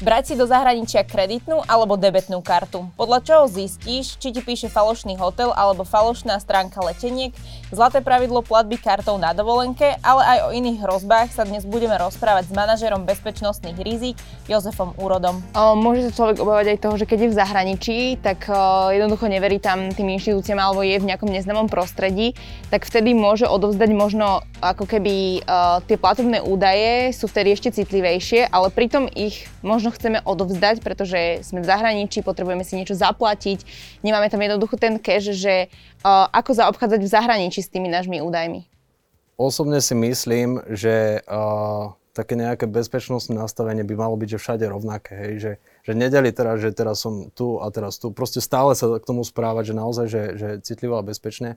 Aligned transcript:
Brať 0.00 0.32
si 0.32 0.34
do 0.40 0.48
zahraničia 0.48 1.04
kreditnú 1.04 1.60
alebo 1.68 1.92
debetnú 1.92 2.40
kartu. 2.40 2.88
Podľa 2.96 3.20
čoho 3.20 3.44
zistíš, 3.52 4.16
či 4.16 4.32
ti 4.32 4.40
píše 4.40 4.72
falošný 4.72 5.20
hotel 5.20 5.52
alebo 5.52 5.84
falošná 5.84 6.40
stránka 6.40 6.80
leteniek, 6.80 7.36
zlaté 7.68 8.00
pravidlo 8.00 8.40
platby 8.40 8.80
kartou 8.80 9.20
na 9.20 9.36
dovolenke, 9.36 10.00
ale 10.00 10.24
aj 10.24 10.38
o 10.48 10.48
iných 10.56 10.80
hrozbách 10.88 11.36
sa 11.36 11.44
dnes 11.44 11.68
budeme 11.68 12.00
rozprávať 12.00 12.48
s 12.48 12.56
manažerom 12.56 13.04
bezpečnostných 13.04 13.76
rizik 13.76 14.16
Jozefom 14.48 14.96
Úrodom. 14.96 15.44
O, 15.52 15.76
môže 15.76 16.08
sa 16.08 16.16
človek 16.16 16.40
obávať 16.40 16.66
aj 16.72 16.78
toho, 16.80 16.94
že 16.96 17.04
keď 17.04 17.18
je 17.20 17.32
v 17.36 17.36
zahraničí, 17.36 17.98
tak 18.24 18.48
o, 18.48 18.88
jednoducho 18.96 19.28
neverí 19.28 19.60
tam 19.60 19.92
tým 19.92 20.16
inštitúciám 20.16 20.64
alebo 20.64 20.80
je 20.80 20.96
v 20.96 21.12
nejakom 21.12 21.28
neznámom 21.28 21.68
prostredí, 21.68 22.32
tak 22.72 22.88
vtedy 22.88 23.12
môže 23.12 23.44
odovzdať 23.44 23.92
možno 23.92 24.48
ako 24.60 24.84
keby 24.84 25.40
o, 25.40 25.80
tie 25.88 25.96
platobné 25.96 26.44
údaje 26.44 27.16
sú 27.16 27.26
vtedy 27.26 27.56
ešte 27.56 27.72
citlivejšie, 27.72 28.52
ale 28.52 28.68
pritom 28.68 29.08
ich 29.10 29.48
možno 29.64 29.90
chceme 29.90 30.20
odovzdať, 30.22 30.84
pretože 30.84 31.42
sme 31.42 31.64
v 31.64 31.68
zahraničí, 31.68 32.20
potrebujeme 32.20 32.62
si 32.62 32.76
niečo 32.76 32.94
zaplatiť, 32.94 33.64
nemáme 34.04 34.28
tam 34.28 34.44
jednoducho 34.44 34.76
ten 34.76 35.00
cash, 35.00 35.32
že 35.32 35.72
uh, 36.04 36.28
ako 36.30 36.52
zaobchádzať 36.52 37.00
v 37.00 37.12
zahraničí 37.12 37.60
s 37.64 37.72
tými 37.72 37.88
našimi 37.88 38.20
údajmi. 38.20 38.68
Osobne 39.40 39.80
si 39.80 39.96
myslím, 39.96 40.60
že 40.68 41.24
uh, 41.24 41.96
také 42.12 42.36
nejaké 42.36 42.68
bezpečnostné 42.68 43.38
nastavenie 43.38 43.86
by 43.86 43.94
malo 43.96 44.14
byť 44.18 44.28
že 44.36 44.38
všade 44.38 44.64
rovnaké, 44.68 45.14
hej, 45.16 45.34
že, 45.40 45.52
že 45.86 45.92
nedeli 45.96 46.28
teraz, 46.34 46.60
že 46.60 46.74
teraz 46.76 47.00
som 47.00 47.32
tu 47.32 47.56
a 47.62 47.70
teraz 47.72 47.96
tu, 47.96 48.12
proste 48.12 48.44
stále 48.44 48.76
sa 48.76 48.90
k 49.00 49.08
tomu 49.08 49.24
správať, 49.24 49.72
že 49.72 49.74
naozaj, 49.74 50.06
že, 50.10 50.22
že 50.36 50.48
citlivo 50.60 50.98
a 50.98 51.06
bezpečne. 51.06 51.56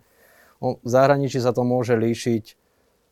O, 0.64 0.80
v 0.80 0.90
zahraničí 0.90 1.42
sa 1.44 1.52
to 1.52 1.68
môže 1.68 1.98
líšiť 1.98 2.63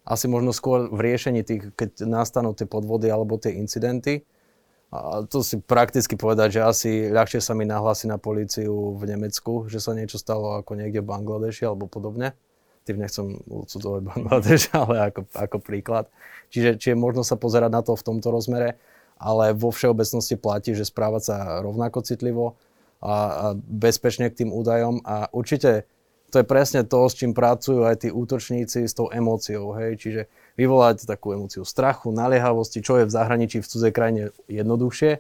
asi 0.05 0.26
možno 0.26 0.50
skôr 0.52 0.90
v 0.90 1.00
riešení 1.14 1.46
tých, 1.46 1.73
keď 1.78 2.10
nastanú 2.10 2.58
tie 2.58 2.66
podvody 2.66 3.10
alebo 3.10 3.38
tie 3.38 3.54
incidenty, 3.58 4.26
a 4.91 5.24
to 5.24 5.40
si 5.40 5.55
prakticky 5.55 6.20
povedať, 6.20 6.60
že 6.60 6.68
asi 6.68 6.90
ľahšie 7.08 7.40
sa 7.40 7.55
mi 7.55 7.63
nahlási 7.63 8.12
na 8.12 8.20
políciu 8.20 8.99
v 8.99 9.08
Nemecku, 9.08 9.71
že 9.71 9.80
sa 9.80 9.96
niečo 9.96 10.20
stalo 10.20 10.60
ako 10.60 10.76
niekde 10.76 10.99
v 10.99 11.08
Bangladeši 11.08 11.63
alebo 11.63 11.88
podobne. 11.88 12.35
Tým 12.84 12.99
nechcem 12.99 13.40
odsudzovať 13.48 14.02
Bangladeš, 14.12 14.68
ale 14.76 15.08
ako, 15.08 15.32
ako 15.32 15.58
príklad. 15.63 16.12
Čiže 16.52 16.76
či 16.76 16.91
je 16.91 16.99
možno 16.99 17.24
sa 17.24 17.40
pozerať 17.40 17.71
na 17.71 17.80
to 17.80 17.96
v 17.96 18.04
tomto 18.04 18.36
rozmere, 18.36 18.76
ale 19.15 19.55
vo 19.55 19.71
všeobecnosti 19.71 20.36
platí, 20.36 20.76
že 20.76 20.84
správať 20.84 21.24
sa 21.24 21.36
rovnako 21.63 22.04
citlivo 22.04 22.60
a, 22.99 23.08
a 23.08 23.15
bezpečne 23.55 24.27
k 24.27 24.43
tým 24.43 24.52
údajom 24.52 25.08
a 25.08 25.32
určite 25.32 25.88
to 26.32 26.40
je 26.40 26.48
presne 26.48 26.82
to, 26.87 27.05
s 27.12 27.20
čím 27.20 27.35
pracujú 27.35 27.84
aj 27.84 28.07
tí 28.07 28.10
útočníci 28.10 28.87
s 28.87 28.96
tou 28.96 29.12
emóciou, 29.12 29.76
hej, 29.76 29.99
čiže 29.99 30.21
vyvolať 30.55 31.04
takú 31.04 31.35
emóciu 31.35 31.68
strachu, 31.68 32.15
naliehavosti, 32.15 32.79
čo 32.79 33.04
je 33.04 33.05
v 33.07 33.12
zahraničí 33.12 33.60
v 33.60 33.68
cudzej 33.68 33.91
krajine 33.91 34.24
jednoduchšie, 34.48 35.20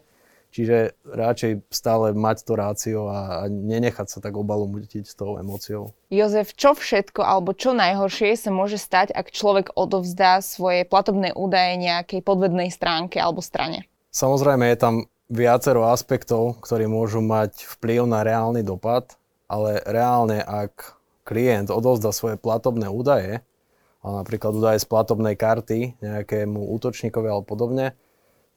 čiže 0.51 0.95
radšej 1.07 1.67
stále 1.71 2.11
mať 2.15 2.37
to 2.43 2.53
rácio 2.55 2.99
a, 3.07 3.43
a 3.43 3.51
nenechať 3.51 4.07
sa 4.07 4.19
tak 4.19 4.35
obalomutiť 4.35 5.03
s 5.07 5.15
tou 5.15 5.39
emóciou. 5.39 5.95
Jozef, 6.11 6.55
čo 6.55 6.75
všetko 6.75 7.23
alebo 7.23 7.55
čo 7.55 7.71
najhoršie 7.71 8.35
sa 8.35 8.51
môže 8.51 8.79
stať, 8.79 9.15
ak 9.15 9.31
človek 9.31 9.75
odovzdá 9.75 10.43
svoje 10.43 10.83
platobné 10.83 11.31
údaje 11.31 11.79
nejakej 11.79 12.23
podvednej 12.23 12.71
stránke 12.71 13.19
alebo 13.19 13.39
strane? 13.39 13.87
Samozrejme 14.11 14.67
je 14.75 14.77
tam 14.79 14.95
viacero 15.31 15.87
aspektov, 15.87 16.59
ktorí 16.59 16.91
môžu 16.91 17.23
mať 17.23 17.63
vplyv 17.79 18.03
na 18.03 18.19
reálny 18.27 18.67
dopad, 18.67 19.15
ale 19.47 19.79
reálne, 19.87 20.43
ak 20.43 20.99
klient 21.23 21.69
odovzdá 21.69 22.09
svoje 22.13 22.35
platobné 22.37 22.89
údaje, 22.89 23.45
napríklad 24.01 24.57
údaje 24.57 24.77
z 24.81 24.87
platobnej 24.89 25.37
karty 25.37 26.01
nejakému 26.01 26.57
útočníkovi 26.73 27.27
alebo 27.29 27.45
podobne, 27.45 27.93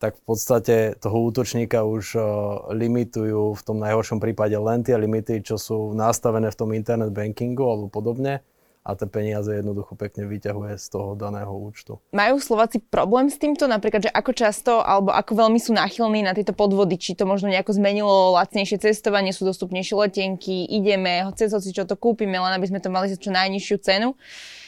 tak 0.01 0.17
v 0.21 0.23
podstate 0.25 0.77
toho 1.01 1.17
útočníka 1.29 1.85
už 1.85 2.05
uh, 2.17 2.25
limitujú 2.73 3.57
v 3.57 3.63
tom 3.63 3.81
najhoršom 3.81 4.21
prípade 4.21 4.57
len 4.57 4.85
tie 4.85 4.97
limity, 4.97 5.41
čo 5.41 5.57
sú 5.57 5.93
nastavené 5.97 6.51
v 6.53 6.59
tom 6.59 6.71
internet 6.73 7.13
bankingu 7.13 7.65
alebo 7.65 7.87
podobne 7.93 8.45
a 8.85 8.93
tie 8.93 9.09
peniaze 9.09 9.49
jednoducho 9.49 9.97
pekne 9.97 10.29
vyťahuje 10.29 10.77
z 10.77 10.87
toho 10.93 11.17
daného 11.17 11.49
účtu. 11.49 11.97
Majú 12.13 12.37
Slováci 12.37 12.85
problém 12.85 13.33
s 13.33 13.41
týmto? 13.41 13.65
Napríklad, 13.65 14.07
že 14.07 14.13
ako 14.13 14.37
často 14.37 14.85
alebo 14.85 15.09
ako 15.09 15.33
veľmi 15.41 15.57
sú 15.57 15.73
náchylní 15.73 16.21
na 16.21 16.37
tieto 16.37 16.53
podvody? 16.53 17.01
Či 17.01 17.17
to 17.17 17.25
možno 17.25 17.49
nejako 17.49 17.73
zmenilo 17.73 18.37
lacnejšie 18.37 18.85
cestovanie, 18.85 19.33
sú 19.33 19.49
dostupnejšie 19.49 19.97
letenky, 19.97 20.69
ideme, 20.69 21.25
cez 21.33 21.57
si 21.57 21.73
čo 21.73 21.89
to 21.89 21.97
kúpime, 21.97 22.37
len 22.37 22.53
aby 22.53 22.69
sme 22.69 22.85
to 22.85 22.93
mali 22.93 23.09
za 23.09 23.17
čo 23.17 23.33
najnižšiu 23.33 23.77
cenu. 23.81 24.13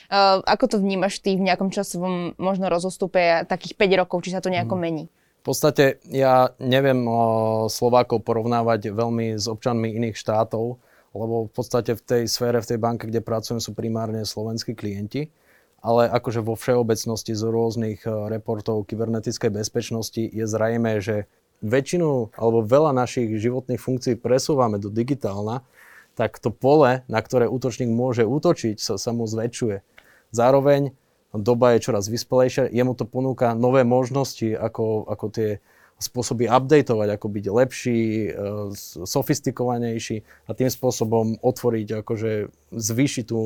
Uh, 0.06 0.40
ako 0.48 0.64
to 0.70 0.76
vnímaš 0.80 1.20
ty 1.20 1.36
v 1.36 1.44
nejakom 1.44 1.68
časovom 1.68 2.38
možno 2.40 2.72
rozostupe 2.72 3.44
takých 3.44 3.74
5 3.76 4.00
rokov, 4.00 4.24
či 4.24 4.32
sa 4.32 4.40
to 4.40 4.48
nejako 4.48 4.78
hmm. 4.78 4.82
mení? 4.82 5.04
V 5.42 5.54
podstate 5.54 6.00
ja 6.08 6.56
neviem 6.62 7.04
uh, 7.04 7.66
Slovákov 7.68 8.24
porovnávať 8.24 8.96
veľmi 8.96 9.36
s 9.36 9.44
občanmi 9.50 9.92
iných 9.98 10.16
štátov, 10.16 10.78
lebo 11.16 11.34
v 11.48 11.52
podstate 11.52 11.96
v 11.96 12.02
tej 12.02 12.22
sfére, 12.28 12.60
v 12.60 12.68
tej 12.74 12.78
banke, 12.78 13.08
kde 13.08 13.24
pracujem, 13.24 13.58
sú 13.58 13.72
primárne 13.72 14.22
slovenskí 14.22 14.76
klienti. 14.76 15.32
Ale 15.80 16.08
akože 16.10 16.42
vo 16.42 16.58
všeobecnosti 16.58 17.36
z 17.36 17.42
rôznych 17.46 18.04
eh, 18.04 18.10
reportov 18.28 18.84
kybernetickej 18.88 19.50
bezpečnosti 19.52 20.22
je 20.22 20.44
zrejme, 20.44 20.98
že 21.00 21.30
väčšinu 21.64 22.36
alebo 22.36 22.60
veľa 22.64 22.92
našich 22.92 23.32
životných 23.40 23.80
funkcií 23.80 24.14
presúvame 24.20 24.76
do 24.76 24.92
digitálna, 24.92 25.64
tak 26.16 26.40
to 26.40 26.48
pole, 26.48 27.04
na 27.08 27.20
ktoré 27.20 27.48
útočník 27.48 27.92
môže 27.92 28.24
útočiť, 28.24 28.80
sa, 28.80 28.96
sa 28.96 29.10
mu 29.12 29.28
zväčšuje. 29.28 29.84
Zároveň 30.32 30.96
doba 31.36 31.76
je 31.76 31.84
čoraz 31.84 32.08
vyspelejšia, 32.08 32.72
jemu 32.72 32.96
to 32.96 33.04
ponúka 33.04 33.52
nové 33.52 33.84
možnosti, 33.84 34.56
ako, 34.56 35.04
ako 35.08 35.26
tie 35.28 35.50
spôsoby 35.96 36.44
updateovať, 36.52 37.08
ako 37.16 37.26
byť 37.32 37.46
lepší, 37.48 38.00
e, 38.28 38.30
sofistikovanejší 39.08 40.20
a 40.44 40.52
tým 40.52 40.68
spôsobom 40.68 41.40
otvoriť, 41.40 42.04
akože 42.04 42.30
zvýšiť 42.68 43.24
tú 43.32 43.40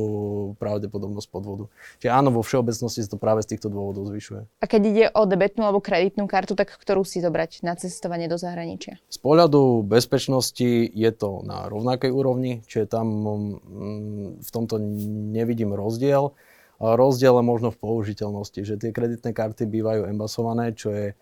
pravdepodobnosť 0.59 1.29
podvodu. 1.31 1.71
Čiže 2.03 2.11
áno, 2.11 2.35
vo 2.35 2.43
všeobecnosti 2.43 3.07
sa 3.07 3.15
to 3.15 3.23
práve 3.23 3.47
z 3.47 3.55
týchto 3.55 3.71
dôvodov 3.71 4.11
zvyšuje. 4.11 4.51
A 4.59 4.67
keď 4.67 4.83
ide 4.83 5.05
o 5.15 5.23
debetnú 5.31 5.63
alebo 5.63 5.79
kreditnú 5.79 6.27
kartu, 6.27 6.59
tak 6.59 6.75
ktorú 6.75 7.07
si 7.07 7.23
zobrať 7.23 7.63
na 7.63 7.79
cestovanie 7.79 8.27
do 8.27 8.35
zahraničia? 8.35 8.99
Z 9.07 9.19
pohľadu 9.23 9.87
bezpečnosti 9.87 10.91
je 10.91 11.11
to 11.15 11.47
na 11.47 11.71
rovnakej 11.71 12.11
úrovni, 12.11 12.67
čiže 12.67 12.91
tam 12.91 13.07
mm, 13.07 14.43
v 14.43 14.51
tomto 14.51 14.83
nevidím 15.31 15.71
rozdiel. 15.71 16.35
Rozdiel 16.81 17.39
je 17.39 17.45
možno 17.45 17.69
v 17.71 17.79
použiteľnosti, 17.79 18.61
že 18.65 18.75
tie 18.81 18.91
kreditné 18.91 19.31
karty 19.37 19.69
bývajú 19.69 20.09
embasované, 20.09 20.73
čo 20.75 20.91
je 20.91 21.13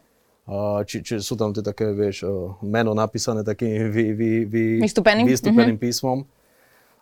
či, 0.88 1.04
či 1.04 1.20
sú 1.20 1.36
tam 1.36 1.52
tie 1.52 1.60
také, 1.60 1.92
vieš, 1.92 2.24
meno 2.64 2.96
napísané 2.96 3.44
takým 3.44 3.92
vy, 3.92 4.16
vy, 4.16 4.30
vy, 4.48 4.64
vystúpeným, 4.80 5.28
vystúpeným 5.28 5.76
mm-hmm. 5.76 5.92
písmom. 5.92 6.24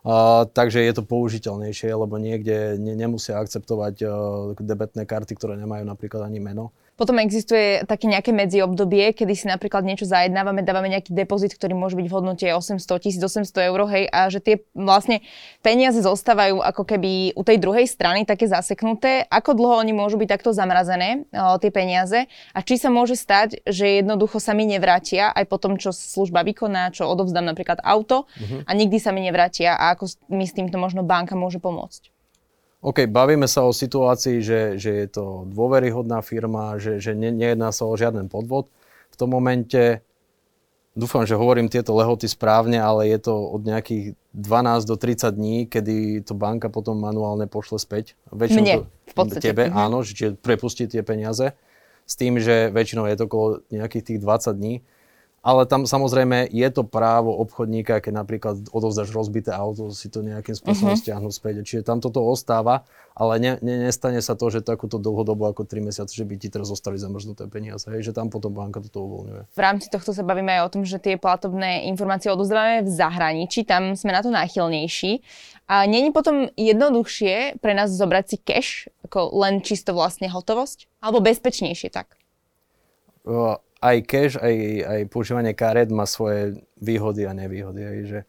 Uh, 0.07 0.47
takže 0.55 0.87
je 0.87 0.93
to 0.95 1.03
použiteľnejšie, 1.03 1.91
lebo 1.91 2.15
niekde 2.15 2.79
ne, 2.79 2.95
nemusia 2.95 3.43
akceptovať 3.43 4.07
uh, 4.07 4.55
debetné 4.55 5.03
karty, 5.03 5.35
ktoré 5.35 5.59
nemajú 5.59 5.83
napríklad 5.83 6.31
ani 6.31 6.39
meno. 6.39 6.71
Potom 6.97 7.21
existuje 7.21 7.85
také 7.85 8.09
nejaké 8.09 8.33
medziobdobie, 8.33 9.13
kedy 9.13 9.37
si 9.37 9.45
napríklad 9.45 9.85
niečo 9.85 10.09
zajednávame, 10.09 10.65
dávame 10.65 10.89
nejaký 10.89 11.13
depozit, 11.13 11.53
ktorý 11.53 11.77
môže 11.77 11.93
byť 11.93 12.09
v 12.09 12.15
hodnote 12.17 12.47
800, 12.49 12.81
1800 12.81 13.69
eur, 13.69 13.81
hej, 13.93 14.05
a 14.09 14.33
že 14.33 14.41
tie 14.41 14.65
vlastne 14.73 15.21
peniaze 15.61 16.01
zostávajú 16.01 16.65
ako 16.65 16.83
keby 16.89 17.37
u 17.37 17.45
tej 17.45 17.61
druhej 17.61 17.85
strany 17.85 18.25
také 18.25 18.49
zaseknuté. 18.49 19.29
Ako 19.29 19.53
dlho 19.53 19.77
oni 19.77 19.93
môžu 19.93 20.17
byť 20.17 20.29
takto 20.41 20.57
zamrazené, 20.57 21.29
o, 21.37 21.61
tie 21.61 21.69
peniaze? 21.69 22.25
A 22.57 22.65
či 22.65 22.81
sa 22.81 22.89
môže 22.89 23.13
stať, 23.13 23.61
že 23.69 24.01
jednoducho 24.01 24.41
sa 24.41 24.57
mi 24.57 24.65
nevrátia 24.65 25.29
aj 25.37 25.45
po 25.53 25.61
tom, 25.61 25.77
čo 25.77 25.93
služba 25.93 26.49
vykoná, 26.49 26.97
čo 26.97 27.05
odovzdám 27.13 27.45
napríklad 27.45 27.85
auto 27.85 28.25
uh-huh. 28.25 28.65
a 28.65 28.71
nikdy 28.73 28.97
sa 28.97 29.13
mi 29.13 29.21
nevrátia 29.21 29.77
a 29.77 29.93
ako 29.93 30.09
mi 30.33 30.49
s 30.49 30.57
týmto 30.57 30.81
možno 30.81 31.05
banka 31.05 31.37
môže 31.37 31.61
pomôcť? 31.61 32.16
OK, 32.85 33.09
bavíme 33.09 33.49
sa 33.49 33.65
o 33.65 33.73
situácii, 33.73 34.45
že, 34.45 34.61
že 34.77 34.91
je 35.05 35.09
to 35.09 35.49
dôveryhodná 35.49 36.21
firma, 36.21 36.77
že, 36.77 37.01
že 37.01 37.17
ne, 37.17 37.33
nejedná 37.33 37.73
sa 37.73 37.89
o 37.89 37.97
žiaden 37.97 38.29
podvod. 38.29 38.69
V 39.09 39.17
tom 39.17 39.33
momente, 39.33 40.05
dúfam, 40.93 41.25
že 41.25 41.37
hovorím 41.37 41.73
tieto 41.73 41.97
lehoty 41.97 42.29
správne, 42.29 42.77
ale 42.77 43.09
je 43.09 43.19
to 43.27 43.33
od 43.33 43.65
nejakých 43.65 44.13
12 44.37 44.85
do 44.85 44.97
30 45.01 45.33
dní, 45.33 45.57
kedy 45.69 46.21
to 46.29 46.37
banka 46.37 46.69
potom 46.69 47.01
manuálne 47.01 47.49
pošle 47.49 47.81
späť. 47.81 48.13
Väčšinou 48.29 48.65
Mne, 48.65 48.77
v 48.85 49.15
podstate. 49.17 49.45
Tebe, 49.53 49.73
uh-huh. 49.73 49.85
áno, 49.89 50.05
že 50.05 50.37
prepustí 50.37 50.85
tie 50.85 51.01
peniaze. 51.01 51.57
S 52.07 52.15
tým, 52.15 52.39
že 52.39 52.71
väčšinou 52.71 53.09
je 53.09 53.17
to 53.19 53.25
okolo 53.27 53.47
nejakých 53.73 54.15
tých 54.15 54.19
20 54.21 54.53
dní 54.53 54.75
ale 55.47 55.63
tam 55.71 55.87
samozrejme 55.87 56.51
je 56.51 56.69
to 56.75 56.83
právo 56.83 57.31
obchodníka, 57.39 58.03
keď 58.03 58.27
napríklad 58.27 58.57
odovzdáš 58.75 59.15
rozbité 59.15 59.55
auto, 59.55 59.95
si 59.95 60.11
to 60.11 60.27
nejakým 60.27 60.59
spôsobom 60.59 60.91
uh-huh. 60.91 61.03
stiahnuť 61.07 61.31
späť. 61.31 61.55
Čiže 61.63 61.87
tam 61.87 62.03
toto 62.03 62.19
ostáva, 62.27 62.83
ale 63.15 63.39
ne, 63.39 63.53
ne, 63.63 63.87
nestane 63.87 64.19
sa 64.19 64.35
to, 64.35 64.51
že 64.51 64.67
takúto 64.67 64.99
dlhodobo 64.99 65.47
ako 65.47 65.63
3 65.63 65.87
mesiace, 65.87 66.19
že 66.19 66.27
by 66.27 66.35
ti 66.35 66.51
teraz 66.51 66.67
zostali 66.67 66.99
zamrznuté 66.99 67.47
peniaze, 67.47 67.87
hej, 67.87 68.11
že 68.11 68.13
tam 68.13 68.27
potom 68.27 68.51
banka 68.51 68.83
toto 68.83 69.07
uvoľňuje. 69.07 69.43
V 69.55 69.61
rámci 69.63 69.87
tohto 69.87 70.11
sa 70.11 70.27
bavíme 70.27 70.51
aj 70.51 70.63
o 70.67 70.73
tom, 70.75 70.83
že 70.83 70.99
tie 70.99 71.15
platobné 71.15 71.87
informácie 71.95 72.27
odovzdávame 72.27 72.83
v 72.83 72.91
zahraničí, 72.91 73.63
tam 73.63 73.95
sme 73.95 74.11
na 74.11 74.27
to 74.27 74.35
náchylnejší. 74.35 75.23
A 75.71 75.87
není 75.87 76.11
potom 76.11 76.51
jednoduchšie 76.59 77.63
pre 77.63 77.71
nás 77.71 77.95
zobrať 77.95 78.25
si 78.27 78.37
cash, 78.43 78.73
ako 79.07 79.31
len 79.39 79.63
čisto 79.63 79.95
vlastne 79.95 80.27
hotovosť? 80.27 80.91
Alebo 80.99 81.23
bezpečnejšie 81.23 81.95
tak? 81.95 82.19
Aj 83.81 83.97
cash, 84.09 84.35
aj, 84.41 84.55
aj 84.85 85.01
používanie 85.13 85.53
karet 85.53 85.93
má 85.93 86.09
svoje 86.09 86.61
výhody 86.81 87.29
a 87.29 87.37
nevýhody. 87.37 87.81
Hej, 87.85 88.01
že 88.09 88.21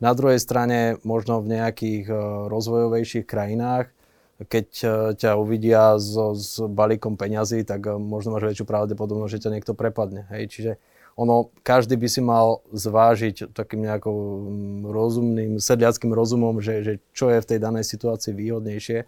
na 0.00 0.12
druhej 0.16 0.40
strane 0.40 0.98
možno 1.04 1.40
v 1.44 1.56
nejakých 1.60 2.04
uh, 2.08 2.18
rozvojovejších 2.48 3.24
krajinách, 3.24 3.92
keď 4.50 4.68
uh, 4.84 4.90
ťa 5.14 5.30
uvidia 5.38 5.96
so, 6.00 6.34
s 6.34 6.58
balíkom 6.58 7.14
peňazí, 7.14 7.62
tak 7.62 7.84
uh, 7.86 8.00
možno 8.00 8.34
máš 8.34 8.52
väčšiu 8.52 8.66
pravdepodobnosť, 8.66 9.32
že 9.32 9.42
ťa 9.46 9.54
niekto 9.54 9.72
prepadne. 9.76 10.26
Hej, 10.32 10.44
čiže 10.50 10.72
ono, 11.14 11.54
každý 11.62 11.94
by 11.94 12.08
si 12.10 12.18
mal 12.18 12.58
zvážiť 12.74 13.54
takým 13.54 13.86
nejakým 13.86 14.10
mm, 14.10 14.90
rozumným, 14.90 15.52
sedliackým 15.62 16.10
rozumom, 16.10 16.58
že, 16.58 16.82
že 16.82 16.92
čo 17.14 17.30
je 17.30 17.38
v 17.38 17.48
tej 17.54 17.58
danej 17.62 17.86
situácii 17.86 18.34
výhodnejšie. 18.34 18.98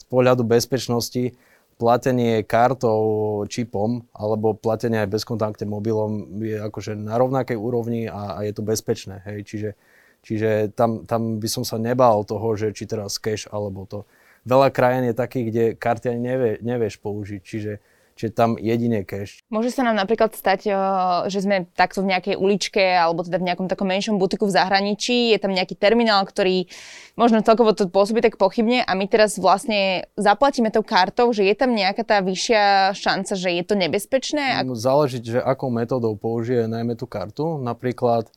Z 0.00 0.04
pohľadu 0.08 0.48
bezpečnosti 0.48 1.36
platenie 1.82 2.46
kartou, 2.46 3.42
čipom 3.50 4.06
alebo 4.14 4.54
platenie 4.54 5.02
aj 5.02 5.10
bezkontaktne 5.10 5.66
mobilom 5.66 6.38
je 6.38 6.62
akože 6.62 6.94
na 6.94 7.18
rovnakej 7.18 7.58
úrovni 7.58 8.06
a, 8.06 8.38
a 8.38 8.46
je 8.46 8.54
to 8.54 8.62
bezpečné. 8.62 9.18
Hej. 9.26 9.38
Čiže, 9.50 9.70
čiže 10.22 10.50
tam, 10.78 11.02
tam 11.10 11.42
by 11.42 11.48
som 11.50 11.66
sa 11.66 11.82
nebál 11.82 12.22
toho, 12.22 12.54
že 12.54 12.70
či 12.70 12.86
teraz 12.86 13.18
cash 13.18 13.50
alebo 13.50 13.82
to. 13.90 14.06
Veľa 14.46 14.70
krajín 14.70 15.10
je 15.10 15.14
takých, 15.18 15.46
kde 15.50 15.64
karty 15.74 16.14
ani 16.14 16.22
nevie, 16.22 16.52
nevieš 16.62 17.02
použiť, 17.02 17.42
čiže 17.42 17.72
Čiže 18.12 18.30
tam 18.36 18.50
jedine 18.60 19.02
cash. 19.02 19.40
Môže 19.48 19.72
sa 19.72 19.82
nám 19.82 19.96
napríklad 19.96 20.36
stať, 20.36 20.68
že 21.32 21.38
sme 21.40 21.68
takto 21.72 22.04
v 22.04 22.12
nejakej 22.12 22.34
uličke 22.36 22.82
alebo 22.82 23.24
teda 23.24 23.40
v 23.40 23.46
nejakom 23.48 23.66
takom 23.66 23.88
menšom 23.88 24.20
butiku 24.20 24.46
v 24.48 24.54
zahraničí, 24.56 25.32
je 25.32 25.38
tam 25.40 25.56
nejaký 25.56 25.74
terminál, 25.74 26.22
ktorý 26.28 26.68
možno 27.16 27.40
celkovo 27.40 27.72
to 27.72 27.88
pôsobí 27.88 28.20
tak 28.20 28.36
pochybne 28.36 28.84
a 28.84 28.92
my 28.92 29.08
teraz 29.08 29.40
vlastne 29.40 30.08
zaplatíme 30.16 30.68
tou 30.68 30.84
kartou, 30.84 31.32
že 31.32 31.44
je 31.44 31.54
tam 31.56 31.72
nejaká 31.72 32.04
tá 32.04 32.20
vyššia 32.20 32.92
šanca, 32.96 33.32
že 33.32 33.48
je 33.52 33.64
to 33.64 33.74
nebezpečné? 33.76 34.60
Záleží, 34.72 35.20
že 35.20 35.40
akou 35.40 35.68
metódou 35.68 36.16
použije 36.16 36.68
najmä 36.68 36.96
tú 36.96 37.04
kartu. 37.04 37.60
Napríklad 37.60 38.28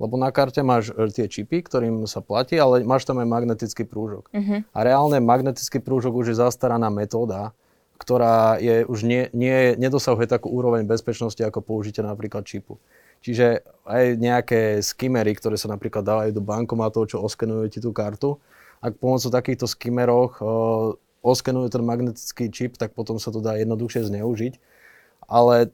lebo 0.00 0.16
na 0.16 0.32
karte 0.32 0.64
máš 0.64 0.88
eh, 0.96 1.12
tie 1.12 1.28
čipy, 1.28 1.60
ktorým 1.60 2.08
sa 2.08 2.24
platí, 2.24 2.56
ale 2.56 2.80
máš 2.88 3.04
tam 3.04 3.20
aj 3.20 3.28
magnetický 3.28 3.84
prúžok. 3.84 4.32
Uh-huh. 4.32 4.64
A 4.72 4.78
reálne 4.80 5.20
magnetický 5.20 5.84
prúžok 5.84 6.24
už 6.24 6.26
je 6.32 6.40
zastaraná 6.40 6.88
metóda, 6.88 7.52
ktorá 8.00 8.56
je, 8.56 8.88
už 8.88 9.04
nie, 9.04 9.28
nie, 9.36 9.76
nedosahuje 9.76 10.24
takú 10.24 10.48
úroveň 10.48 10.88
bezpečnosti 10.88 11.38
ako 11.44 11.60
použitie 11.60 12.00
napríklad 12.00 12.48
čipu. 12.48 12.80
Čiže 13.20 13.60
aj 13.84 14.16
nejaké 14.16 14.60
skimmery, 14.80 15.36
ktoré 15.36 15.60
sa 15.60 15.68
napríklad 15.68 16.00
dávajú 16.00 16.32
do 16.32 16.40
bankomatov, 16.40 17.12
čo 17.12 17.20
oskenujú 17.20 17.68
ti 17.68 17.78
tú 17.84 17.92
kartu, 17.92 18.40
ak 18.80 18.96
pomocou 18.96 19.28
takýchto 19.28 19.68
skimmeroch 19.68 20.40
uh, 20.40 20.96
oskenujú 21.20 21.68
ten 21.68 21.84
magnetický 21.84 22.48
čip, 22.48 22.80
tak 22.80 22.96
potom 22.96 23.20
sa 23.20 23.28
to 23.28 23.44
dá 23.44 23.60
jednoduchšie 23.60 24.08
zneužiť. 24.08 24.56
Ale 25.28 25.68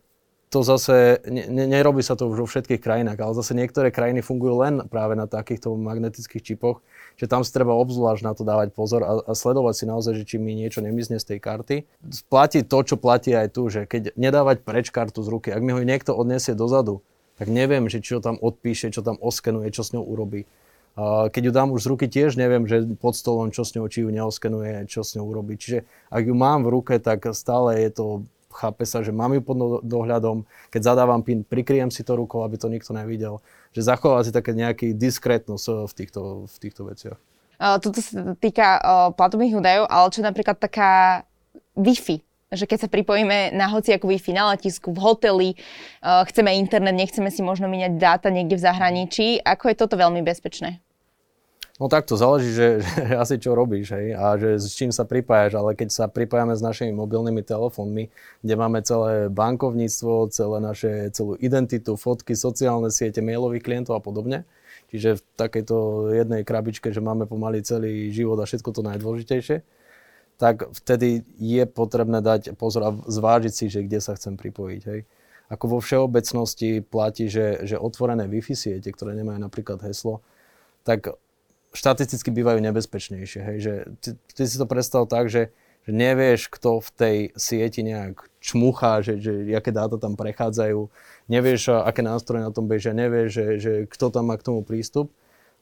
to 0.51 0.67
zase, 0.67 1.23
ne, 1.31 1.47
nerobí 1.71 2.03
sa 2.03 2.19
to 2.19 2.27
už 2.27 2.39
vo 2.43 2.51
všetkých 2.51 2.83
krajinách, 2.83 3.19
ale 3.23 3.39
zase 3.39 3.55
niektoré 3.55 3.95
krajiny 3.95 4.27
fungujú 4.27 4.59
len 4.67 4.83
práve 4.91 5.15
na 5.15 5.31
takýchto 5.31 5.75
magnetických 5.79 6.43
čipoch, 6.43 6.83
že 7.17 7.27
tam 7.27 7.41
si 7.43 7.51
treba 7.51 7.73
obzvlášť 7.73 8.23
na 8.23 8.33
to 8.37 8.45
dávať 8.45 8.77
pozor 8.77 9.01
a, 9.01 9.25
a 9.25 9.33
sledovať 9.33 9.75
si 9.75 9.85
naozaj, 9.89 10.13
že 10.21 10.25
či 10.29 10.37
mi 10.37 10.53
niečo 10.53 10.85
nemizne 10.85 11.17
z 11.17 11.35
tej 11.35 11.39
karty. 11.41 11.77
Platí 12.29 12.61
to, 12.61 12.79
čo 12.85 13.01
platí 13.01 13.33
aj 13.33 13.57
tu, 13.57 13.73
že 13.73 13.89
keď 13.89 14.13
nedávať 14.21 14.63
preč 14.63 14.93
kartu 14.93 15.25
z 15.25 15.29
ruky, 15.33 15.49
ak 15.51 15.65
mi 15.65 15.73
ho 15.73 15.81
niekto 15.81 16.13
odniesie 16.13 16.53
dozadu, 16.53 17.01
tak 17.37 17.53
neviem, 17.53 17.89
že 17.89 18.01
čo 18.01 18.21
tam 18.21 18.41
odpíše, 18.41 18.93
čo 18.93 19.05
tam 19.05 19.21
oskenuje, 19.21 19.69
čo 19.73 19.85
s 19.85 19.93
ňou 19.93 20.05
urobí. 20.05 20.49
Keď 20.97 21.43
ju 21.45 21.53
dám 21.53 21.69
už 21.77 21.85
z 21.85 21.91
ruky, 21.93 22.07
tiež 22.09 22.41
neviem, 22.41 22.65
že 22.65 22.89
pod 22.97 23.13
stolom, 23.13 23.53
čo 23.53 23.69
s 23.69 23.77
ňou, 23.77 23.85
či 23.85 24.01
ju 24.01 24.09
neoskenuje, 24.09 24.89
čo 24.89 25.05
s 25.05 25.13
ňou 25.13 25.29
urobí. 25.29 25.61
Čiže 25.61 25.85
ak 26.09 26.25
ju 26.25 26.33
mám 26.33 26.65
v 26.65 26.73
ruke, 26.73 26.97
tak 26.97 27.29
stále 27.37 27.85
je 27.85 27.91
to 27.93 28.07
chápe 28.57 28.89
sa, 28.89 29.05
že 29.05 29.13
mám 29.13 29.37
ju 29.37 29.45
pod 29.45 29.85
dohľadom, 29.85 30.49
keď 30.73 30.97
zadávam 30.97 31.21
PIN, 31.21 31.45
prikryjem 31.45 31.93
si 31.93 32.01
to 32.01 32.17
rukou, 32.17 32.41
aby 32.41 32.57
to 32.57 32.73
nikto 32.73 32.97
nevidel. 32.97 33.45
Že 33.77 33.93
zachovať 33.93 34.23
si 34.25 34.33
také 34.33 34.57
nejaký 34.57 34.97
diskrétnosť 34.97 35.85
v 35.85 35.93
týchto, 35.93 36.21
v 36.49 36.57
týchto 36.57 36.83
veciach. 36.89 37.19
Uh, 37.61 37.77
toto 37.77 38.01
sa 38.01 38.33
týka 38.41 38.81
uh, 38.81 39.13
platobných 39.13 39.57
údajov, 39.57 39.85
ale 39.89 40.07
čo 40.09 40.21
napríklad 40.25 40.57
taká 40.57 41.25
Wi-Fi, 41.77 42.25
že 42.53 42.65
keď 42.65 42.87
sa 42.87 42.89
pripojíme 42.89 43.53
na 43.53 43.69
hociakú 43.69 44.09
Wi-Fi 44.09 44.33
na 44.33 44.55
letisku, 44.55 44.95
v 44.95 45.03
hoteli, 45.03 45.49
chceme 46.01 46.55
internet, 46.57 46.95
nechceme 46.95 47.29
si 47.29 47.43
možno 47.43 47.67
míňať 47.67 47.99
dáta 47.99 48.29
niekde 48.31 48.55
v 48.55 48.65
zahraničí, 48.65 49.27
ako 49.43 49.69
je 49.69 49.77
toto 49.77 49.99
veľmi 49.99 50.23
bezpečné? 50.23 50.79
No 51.77 51.93
tak 51.93 52.09
to 52.09 52.17
záleží, 52.17 52.57
že, 52.57 52.81
že 53.09 53.15
asi 53.17 53.37
čo 53.37 53.53
robíš 53.53 53.93
hej, 53.93 54.17
a 54.17 54.41
že 54.41 54.57
s 54.57 54.73
čím 54.73 54.89
sa 54.89 55.05
pripájaš, 55.05 55.61
ale 55.61 55.77
keď 55.77 55.89
sa 55.93 56.05
pripájame 56.09 56.57
s 56.57 56.65
našimi 56.65 56.93
mobilnými 56.97 57.45
telefónmi, 57.45 58.09
kde 58.41 58.55
máme 58.57 58.81
celé 58.81 59.29
bankovníctvo, 59.29 60.33
celé 60.33 60.59
naše, 60.65 61.13
celú 61.13 61.37
identitu, 61.37 62.01
fotky, 62.01 62.33
sociálne 62.33 62.89
siete, 62.89 63.21
mailových 63.21 63.65
klientov 63.65 64.01
a 64.01 64.01
podobne, 64.01 64.49
čiže 64.89 65.21
v 65.21 65.23
takejto 65.37 65.77
jednej 66.17 66.43
krabičke, 66.49 66.89
že 66.97 67.05
máme 67.05 67.29
pomaly 67.29 67.61
celý 67.61 68.09
život 68.09 68.41
a 68.41 68.49
všetko 68.49 68.73
to 68.73 68.81
najdôležitejšie, 68.81 69.61
tak 70.37 70.69
vtedy 70.73 71.25
je 71.41 71.65
potrebné 71.65 72.21
dať 72.21 72.57
pozor 72.61 72.83
a 72.85 72.93
zvážiť 72.93 73.53
si, 73.53 73.67
že 73.73 73.85
kde 73.85 74.05
sa 74.05 74.13
chcem 74.17 74.37
pripojiť. 74.37 74.83
Hej. 74.85 75.01
Ako 75.49 75.65
vo 75.77 75.79
všeobecnosti 75.81 76.85
platí, 76.85 77.33
že, 77.33 77.65
že 77.65 77.81
otvorené 77.81 78.29
Wi-Fi 78.29 78.53
siete, 78.53 78.93
ktoré 78.93 79.17
nemajú 79.17 79.41
napríklad 79.41 79.81
heslo, 79.81 80.21
tak 80.85 81.17
štatisticky 81.77 82.33
bývajú 82.33 82.59
nebezpečnejšie. 82.65 83.41
Hej? 83.45 83.57
Že 83.61 83.73
ty, 84.01 84.09
ty 84.33 84.43
si 84.49 84.57
to 84.57 84.65
predstav 84.65 85.05
tak, 85.07 85.29
že, 85.29 85.53
že 85.85 85.91
nevieš, 85.93 86.49
kto 86.49 86.81
v 86.81 86.91
tej 86.97 87.17
sieti 87.37 87.85
nejak 87.85 88.25
čmuchá, 88.41 89.05
že, 89.05 89.21
že 89.21 89.53
aké 89.53 89.71
dáta 89.71 90.01
tam 90.01 90.17
prechádzajú, 90.17 90.89
nevieš, 91.29 91.77
aké 91.85 92.01
nástroje 92.01 92.43
na 92.43 92.51
tom 92.51 92.65
bežia, 92.65 92.97
nevieš, 92.97 93.29
že, 93.29 93.47
že 93.61 93.73
kto 93.87 94.09
tam 94.09 94.33
má 94.33 94.41
k 94.41 94.47
tomu 94.49 94.65
prístup, 94.65 95.13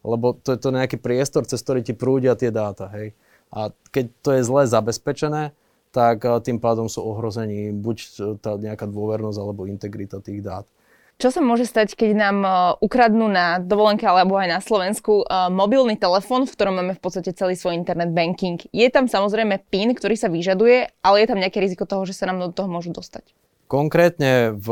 lebo 0.05 0.37
to 0.39 0.55
je 0.55 0.59
to 0.61 0.69
nejaký 0.71 0.97
priestor, 1.01 1.43
cez 1.43 1.59
ktorý 1.59 1.83
ti 1.83 1.91
prúdia 1.91 2.37
tie 2.39 2.53
dáta. 2.53 2.87
Hej? 2.95 3.11
A 3.51 3.75
keď 3.91 4.05
to 4.23 4.29
je 4.33 4.41
zle 4.47 4.63
zabezpečené, 4.63 5.51
tak 5.95 6.27
tým 6.43 6.59
pádom 6.59 6.91
sú 6.91 6.99
ohrození 7.07 7.71
buď 7.71 7.97
tá 8.43 8.59
nejaká 8.59 8.83
dôvernosť 8.83 9.39
alebo 9.39 9.63
integrita 9.63 10.19
tých 10.19 10.43
dát. 10.43 10.67
Čo 11.15 11.31
sa 11.31 11.39
môže 11.39 11.63
stať, 11.63 11.95
keď 11.95 12.11
nám 12.11 12.37
uh, 12.43 12.53
ukradnú 12.83 13.31
na 13.31 13.63
dovolenke 13.63 14.03
alebo 14.03 14.35
aj 14.35 14.49
na 14.51 14.59
Slovensku 14.59 15.23
uh, 15.23 15.47
mobilný 15.47 15.95
telefón, 15.95 16.43
v 16.43 16.51
ktorom 16.51 16.75
máme 16.75 16.91
v 16.91 16.99
podstate 16.99 17.31
celý 17.31 17.55
svoj 17.55 17.71
internet 17.71 18.11
banking? 18.11 18.59
Je 18.75 18.83
tam 18.91 19.07
samozrejme 19.07 19.63
PIN, 19.71 19.95
ktorý 19.95 20.19
sa 20.19 20.27
vyžaduje, 20.27 20.91
ale 20.99 21.15
je 21.23 21.27
tam 21.31 21.39
nejaké 21.39 21.63
riziko 21.63 21.87
toho, 21.87 22.03
že 22.03 22.19
sa 22.19 22.27
nám 22.27 22.43
do 22.43 22.51
toho 22.51 22.67
môžu 22.67 22.91
dostať? 22.91 23.31
Konkrétne, 23.71 24.51
v, 24.59 24.67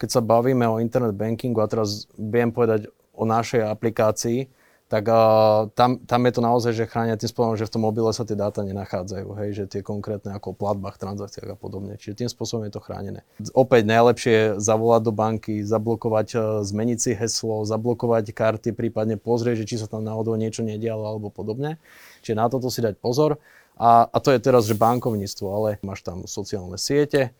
keď 0.00 0.08
sa 0.08 0.24
bavíme 0.24 0.64
o 0.64 0.80
internet 0.80 1.12
bankingu, 1.12 1.60
a 1.60 1.68
teraz 1.68 2.08
viem 2.16 2.48
povedať 2.48 2.88
o 3.12 3.28
našej 3.28 3.68
aplikácii, 3.68 4.48
tak 4.88 5.04
uh, 5.04 5.68
tam, 5.76 6.00
tam 6.00 6.20
je 6.24 6.32
to 6.32 6.40
naozaj, 6.40 6.72
že 6.72 6.88
chránia 6.88 7.20
tým 7.20 7.28
spôsobom, 7.28 7.60
že 7.60 7.68
v 7.68 7.72
tom 7.76 7.84
mobile 7.84 8.08
sa 8.16 8.24
tie 8.24 8.32
dáta 8.32 8.64
nenachádzajú, 8.64 9.28
hej, 9.36 9.50
že 9.52 9.64
tie 9.68 9.80
konkrétne 9.84 10.32
ako 10.32 10.56
platbách, 10.56 10.96
transakciách 10.96 11.52
a 11.52 11.56
podobne. 11.60 12.00
Čiže 12.00 12.24
tým 12.24 12.30
spôsobom 12.32 12.64
je 12.64 12.72
to 12.72 12.80
chránené. 12.80 13.20
Opäť 13.52 13.84
najlepšie 13.84 14.32
je 14.32 14.46
zavolať 14.56 15.02
do 15.04 15.12
banky, 15.12 15.60
zablokovať, 15.60 16.28
uh, 16.34 16.42
zmeniť 16.64 16.98
si 17.04 17.12
heslo, 17.12 17.68
zablokovať 17.68 18.32
karty, 18.32 18.72
prípadne 18.72 19.20
pozrieť, 19.20 19.60
že 19.60 19.68
či 19.68 19.76
sa 19.76 19.92
tam 19.92 20.00
náhodou 20.00 20.40
niečo 20.40 20.64
nedialo 20.64 21.04
alebo 21.04 21.28
podobne. 21.28 21.76
Čiže 22.24 22.40
na 22.40 22.48
toto 22.48 22.72
si 22.72 22.80
dať 22.80 22.96
pozor. 22.96 23.36
A, 23.76 24.08
a 24.08 24.16
to 24.24 24.32
je 24.32 24.40
teraz, 24.40 24.64
že 24.64 24.74
bankovníctvo, 24.74 25.46
ale 25.52 25.68
máš 25.84 26.02
tam 26.02 26.24
sociálne 26.24 26.80
siete, 26.80 27.30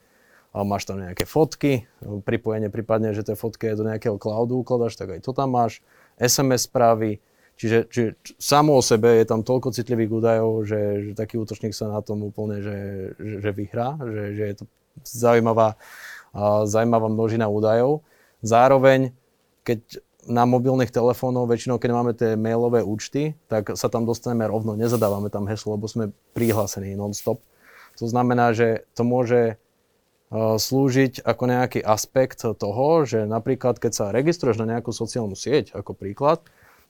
máš 0.55 0.87
tam 0.87 1.03
nejaké 1.03 1.27
fotky, 1.27 1.91
pripojenie 2.23 2.71
prípadne, 2.71 3.11
že 3.11 3.27
tie 3.27 3.35
fotky 3.35 3.75
do 3.75 3.83
nejakého 3.83 4.17
cloudu 4.17 4.63
ukladaš, 4.63 4.95
tak 4.95 5.19
aj 5.19 5.21
to 5.27 5.35
tam 5.35 5.57
máš, 5.57 5.83
SMS 6.19 6.71
správy, 6.71 7.19
Čiže, 7.59 7.91
čiže 7.91 8.09
samo 8.39 8.79
o 8.79 8.83
sebe 8.83 9.19
je 9.19 9.27
tam 9.27 9.43
toľko 9.43 9.75
citlivých 9.75 10.15
údajov, 10.15 10.63
že, 10.63 10.81
že 11.11 11.13
taký 11.19 11.43
útočník 11.43 11.75
sa 11.75 11.91
na 11.91 11.99
tom 12.07 12.23
úplne, 12.23 12.63
že, 12.63 12.79
že, 13.19 13.37
že 13.43 13.51
vyhrá, 13.51 13.99
že, 13.99 14.25
že 14.39 14.45
je 14.47 14.55
to 14.63 14.65
zaujímavá, 15.03 15.75
zaujímavá 16.71 17.11
množina 17.11 17.51
údajov. 17.51 18.07
Zároveň, 18.47 19.11
keď 19.67 19.99
na 20.31 20.47
mobilných 20.47 20.95
telefónoch, 20.95 21.51
väčšinou 21.51 21.83
keď 21.83 21.91
máme 21.91 22.13
tie 22.15 22.39
mailové 22.39 22.87
účty, 22.87 23.35
tak 23.51 23.75
sa 23.75 23.91
tam 23.91 24.07
dostaneme 24.07 24.47
rovno, 24.47 24.79
nezadávame 24.79 25.27
tam 25.27 25.51
heslo, 25.51 25.75
lebo 25.75 25.91
sme 25.91 26.15
prihlásení 26.39 26.95
non-stop. 26.95 27.43
To 27.99 28.07
znamená, 28.07 28.55
že 28.55 28.87
to 28.95 29.03
môže 29.03 29.59
slúžiť 30.37 31.25
ako 31.25 31.43
nejaký 31.49 31.81
aspekt 31.81 32.45
toho, 32.45 32.87
že 33.09 33.25
napríklad 33.25 33.81
keď 33.81 33.93
sa 33.97 34.05
registruješ 34.13 34.61
na 34.61 34.77
nejakú 34.77 34.93
sociálnu 34.93 35.33
sieť, 35.33 35.73
ako 35.73 35.97
príklad, 35.97 36.45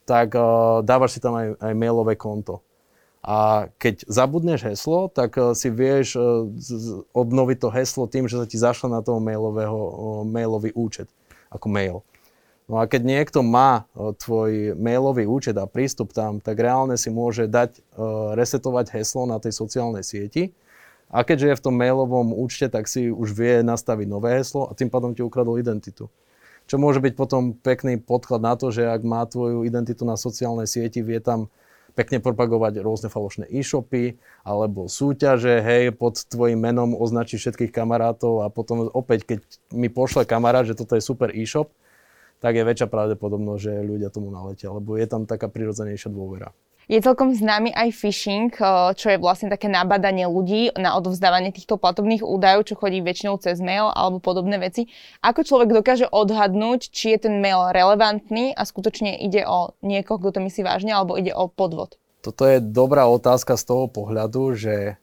tak 0.09 0.33
uh, 0.33 0.81
dávaš 0.81 1.17
si 1.17 1.21
tam 1.21 1.37
aj, 1.37 1.61
aj 1.61 1.75
mailové 1.77 2.17
konto. 2.17 2.65
A 3.21 3.69
keď 3.77 4.09
zabudneš 4.09 4.65
heslo, 4.65 5.13
tak 5.13 5.37
uh, 5.37 5.53
si 5.53 5.69
vieš 5.69 6.17
uh, 6.17 6.49
z, 6.57 7.05
obnoviť 7.13 7.59
to 7.61 7.69
heslo 7.69 8.09
tým, 8.09 8.25
že 8.25 8.41
sa 8.41 8.49
ti 8.49 8.57
zašla 8.57 8.89
na 8.89 9.01
toho 9.05 9.21
mailového, 9.21 9.77
uh, 9.77 9.93
mailový 10.25 10.73
účet, 10.73 11.13
ako 11.53 11.69
mail. 11.69 12.01
No 12.69 12.81
a 12.81 12.89
keď 12.89 13.05
niekto 13.05 13.45
má 13.45 13.85
uh, 13.93 14.17
tvoj 14.17 14.73
mailový 14.81 15.29
účet 15.29 15.61
a 15.61 15.69
prístup 15.69 16.17
tam, 16.17 16.41
tak 16.41 16.57
reálne 16.57 16.97
si 16.97 17.13
môže 17.13 17.45
dať, 17.45 17.77
uh, 17.77 18.33
resetovať 18.33 18.97
heslo 18.97 19.29
na 19.29 19.37
tej 19.37 19.53
sociálnej 19.53 20.01
sieti 20.01 20.57
A 21.09 21.25
keďže 21.25 21.47
je 21.53 21.59
v 21.61 21.65
tom 21.65 21.75
mailovom 21.77 22.37
účte, 22.37 22.69
tak 22.69 22.85
si 22.85 23.09
už 23.09 23.33
vie 23.33 23.65
nastaviť 23.65 24.07
nové 24.09 24.37
heslo 24.37 24.69
a 24.69 24.77
tým 24.77 24.93
pádom 24.93 25.17
ti 25.17 25.25
ukradol 25.25 25.57
identitu. 25.57 26.13
Čo 26.69 26.77
môže 26.77 27.01
byť 27.01 27.17
potom 27.17 27.57
pekný 27.57 27.97
podklad 27.97 28.45
na 28.45 28.53
to, 28.53 28.69
že 28.69 28.85
ak 28.85 29.01
má 29.01 29.25
tvoju 29.25 29.65
identitu 29.65 30.05
na 30.05 30.21
sociálnej 30.21 30.69
sieti, 30.69 31.01
vie 31.01 31.17
tam 31.17 31.49
pekne 31.97 32.23
propagovať 32.23 32.79
rôzne 32.85 33.09
falošné 33.11 33.49
e-shopy 33.51 34.21
alebo 34.47 34.87
súťaže, 34.87 35.65
hej, 35.65 35.97
pod 35.97 36.21
tvojim 36.29 36.61
menom 36.61 36.95
označí 36.95 37.41
všetkých 37.41 37.75
kamarátov 37.75 38.45
a 38.45 38.53
potom 38.53 38.87
opäť, 38.93 39.35
keď 39.35 39.39
mi 39.75 39.89
pošle 39.91 40.23
kamarát, 40.29 40.69
že 40.69 40.79
toto 40.79 40.95
je 40.95 41.03
super 41.03 41.35
e-shop, 41.35 41.73
tak 42.39 42.55
je 42.55 42.63
väčšia 42.63 42.87
pravdepodobnosť, 42.87 43.61
že 43.65 43.73
ľudia 43.83 44.15
tomu 44.15 44.31
naletia, 44.31 44.71
lebo 44.71 44.95
je 44.95 45.09
tam 45.11 45.27
taká 45.27 45.51
prirodzenejšia 45.51 46.13
dôvera. 46.13 46.55
Je 46.89 47.05
celkom 47.05 47.37
známy 47.37 47.69
aj 47.77 47.93
phishing, 47.93 48.49
eh, 48.49 48.97
čo 48.97 49.13
je 49.13 49.21
vlastne 49.21 49.53
také 49.53 49.69
nabadanie 49.69 50.25
ľudí 50.25 50.73
na 50.73 50.97
odovzdávanie 50.97 51.53
týchto 51.53 51.77
platobných 51.77 52.25
údajov, 52.25 52.65
čo 52.65 52.81
chodí 52.81 53.05
väčšinou 53.05 53.37
cez 53.37 53.61
mail 53.61 53.93
alebo 53.93 54.25
podobné 54.25 54.57
veci. 54.57 54.89
Ako 55.21 55.45
človek 55.45 55.69
dokáže 55.69 56.09
odhadnúť, 56.09 56.89
či 56.89 57.13
je 57.13 57.29
ten 57.29 57.45
mail 57.45 57.77
relevantný 57.77 58.57
a 58.57 58.65
skutočne 58.65 59.21
ide 59.21 59.45
o 59.45 59.77
niekoho, 59.85 60.17
kto 60.17 60.41
to 60.41 60.49
myslí 60.49 60.65
vážne, 60.65 60.97
alebo 60.97 61.21
ide 61.21 61.37
o 61.37 61.53
podvod? 61.53 62.01
Toto 62.25 62.49
je 62.49 62.57
dobrá 62.65 63.05
otázka 63.05 63.61
z 63.61 63.69
toho 63.69 63.85
pohľadu, 63.93 64.57
že 64.57 64.97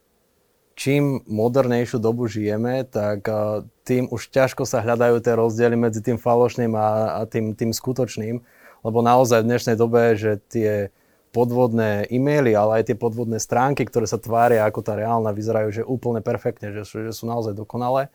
čím 0.74 1.22
modernejšiu 1.30 2.02
dobu 2.02 2.26
žijeme, 2.26 2.82
tak 2.82 3.30
eh, 3.30 3.62
tým 3.86 4.10
už 4.10 4.34
ťažko 4.34 4.66
sa 4.66 4.82
hľadajú 4.82 5.22
tie 5.22 5.38
rozdiely 5.38 5.78
medzi 5.78 6.02
tým 6.02 6.18
falošným 6.18 6.74
a, 6.74 7.22
tým, 7.30 7.54
tým 7.54 7.70
skutočným. 7.70 8.42
Lebo 8.82 8.98
naozaj 9.06 9.46
v 9.46 9.54
dnešnej 9.54 9.76
dobe, 9.78 10.18
že 10.18 10.42
tie 10.50 10.90
podvodné 11.36 12.08
e-maily, 12.08 12.56
ale 12.56 12.80
aj 12.80 12.88
tie 12.88 12.96
podvodné 12.96 13.36
stránky, 13.36 13.84
ktoré 13.84 14.08
sa 14.08 14.16
tvária 14.16 14.64
ako 14.64 14.80
tá 14.80 14.96
reálna, 14.96 15.36
vyzerajú 15.36 15.68
že 15.68 15.82
úplne 15.84 16.24
perfektne, 16.24 16.72
že 16.72 16.88
sú, 16.88 17.04
že 17.04 17.12
sú 17.12 17.28
naozaj 17.28 17.52
dokonalé. 17.52 18.08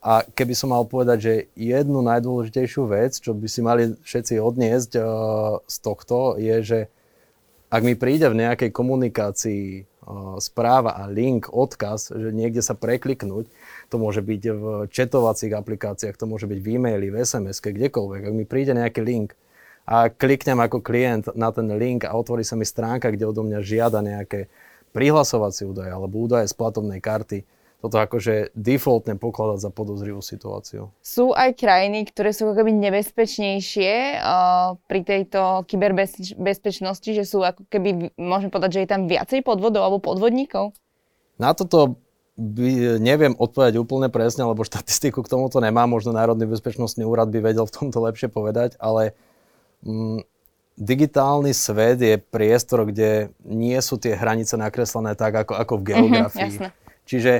A 0.00 0.24
keby 0.24 0.54
som 0.56 0.72
mal 0.72 0.88
povedať, 0.88 1.18
že 1.20 1.34
jednu 1.58 2.00
najdôležitejšiu 2.06 2.82
vec, 2.88 3.18
čo 3.20 3.36
by 3.36 3.46
si 3.50 3.60
mali 3.60 3.92
všetci 4.00 4.40
odniesť 4.40 4.90
uh, 4.96 5.04
z 5.66 5.76
tohto, 5.84 6.38
je, 6.40 6.56
že 6.64 6.78
ak 7.68 7.82
mi 7.84 7.98
príde 7.98 8.30
v 8.30 8.38
nejakej 8.46 8.70
komunikácii 8.72 9.64
uh, 9.82 10.38
správa 10.38 11.02
a 11.02 11.10
link, 11.10 11.50
odkaz, 11.50 12.14
že 12.14 12.30
niekde 12.30 12.62
sa 12.62 12.78
prekliknúť, 12.78 13.50
to 13.90 13.96
môže 13.98 14.22
byť 14.22 14.42
v 14.54 14.64
četovacích 14.88 15.52
aplikáciách, 15.52 16.16
to 16.16 16.30
môže 16.30 16.46
byť 16.46 16.58
v 16.62 16.68
e-maili, 16.78 17.10
v 17.10 17.26
SMS-ke, 17.26 17.74
kdekoľvek. 17.74 18.22
Ak 18.30 18.34
mi 18.38 18.46
príde 18.46 18.78
nejaký 18.78 19.02
link, 19.02 19.34
a 19.88 20.12
kliknem 20.12 20.60
ako 20.60 20.84
klient 20.84 21.32
na 21.32 21.48
ten 21.48 21.64
link 21.72 22.04
a 22.04 22.12
otvorí 22.12 22.44
sa 22.44 22.60
mi 22.60 22.68
stránka, 22.68 23.08
kde 23.08 23.24
odo 23.24 23.40
mňa 23.40 23.64
žiada 23.64 24.04
nejaké 24.04 24.52
prihlasovacie 24.92 25.64
údaje 25.64 25.88
alebo 25.88 26.20
údaje 26.20 26.44
z 26.44 26.54
platobnej 26.60 27.00
karty, 27.00 27.48
toto 27.78 27.96
akože 27.96 28.52
defaultne 28.58 29.14
pokladať 29.16 29.58
za 29.64 29.70
podozrivú 29.70 30.18
situáciu. 30.20 30.92
Sú 31.00 31.32
aj 31.32 31.56
krajiny, 31.56 32.04
ktoré 32.10 32.34
sú 32.34 32.50
ako 32.50 32.60
keby 32.60 32.74
nebezpečnejšie 32.74 34.18
uh, 34.18 34.76
pri 34.90 35.00
tejto 35.06 35.64
kyberbezpečnosti, 35.64 37.08
že 37.08 37.24
sú 37.24 37.40
ako 37.40 37.64
keby, 37.70 38.12
môžeme 38.18 38.50
povedať, 38.52 38.70
že 38.76 38.82
je 38.84 38.92
tam 38.92 39.02
viacej 39.08 39.40
podvodov 39.46 39.88
alebo 39.88 40.02
podvodníkov? 40.02 40.74
Na 41.38 41.54
toto 41.54 42.02
by, 42.34 42.98
neviem 42.98 43.38
odpovedať 43.38 43.78
úplne 43.78 44.10
presne, 44.10 44.42
lebo 44.42 44.66
štatistiku 44.66 45.22
k 45.22 45.30
tomuto 45.30 45.62
nemám, 45.62 45.86
možno 45.86 46.10
Národný 46.10 46.50
bezpečnostný 46.50 47.06
úrad 47.06 47.30
by 47.30 47.40
vedel 47.40 47.62
v 47.62 47.74
tomto 47.78 48.02
lepšie 48.02 48.26
povedať, 48.26 48.74
ale 48.82 49.14
digitálny 50.78 51.50
svet 51.50 51.98
je 51.98 52.14
priestor, 52.18 52.86
kde 52.86 53.34
nie 53.42 53.78
sú 53.82 53.98
tie 53.98 54.14
hranice 54.14 54.54
nakreslené 54.54 55.18
tak, 55.18 55.46
ako, 55.46 55.58
ako 55.58 55.74
v 55.78 55.82
mhm, 55.82 55.88
geografii. 55.90 56.52
Mm-hmm, 56.54 56.70
Čiže 57.08 57.32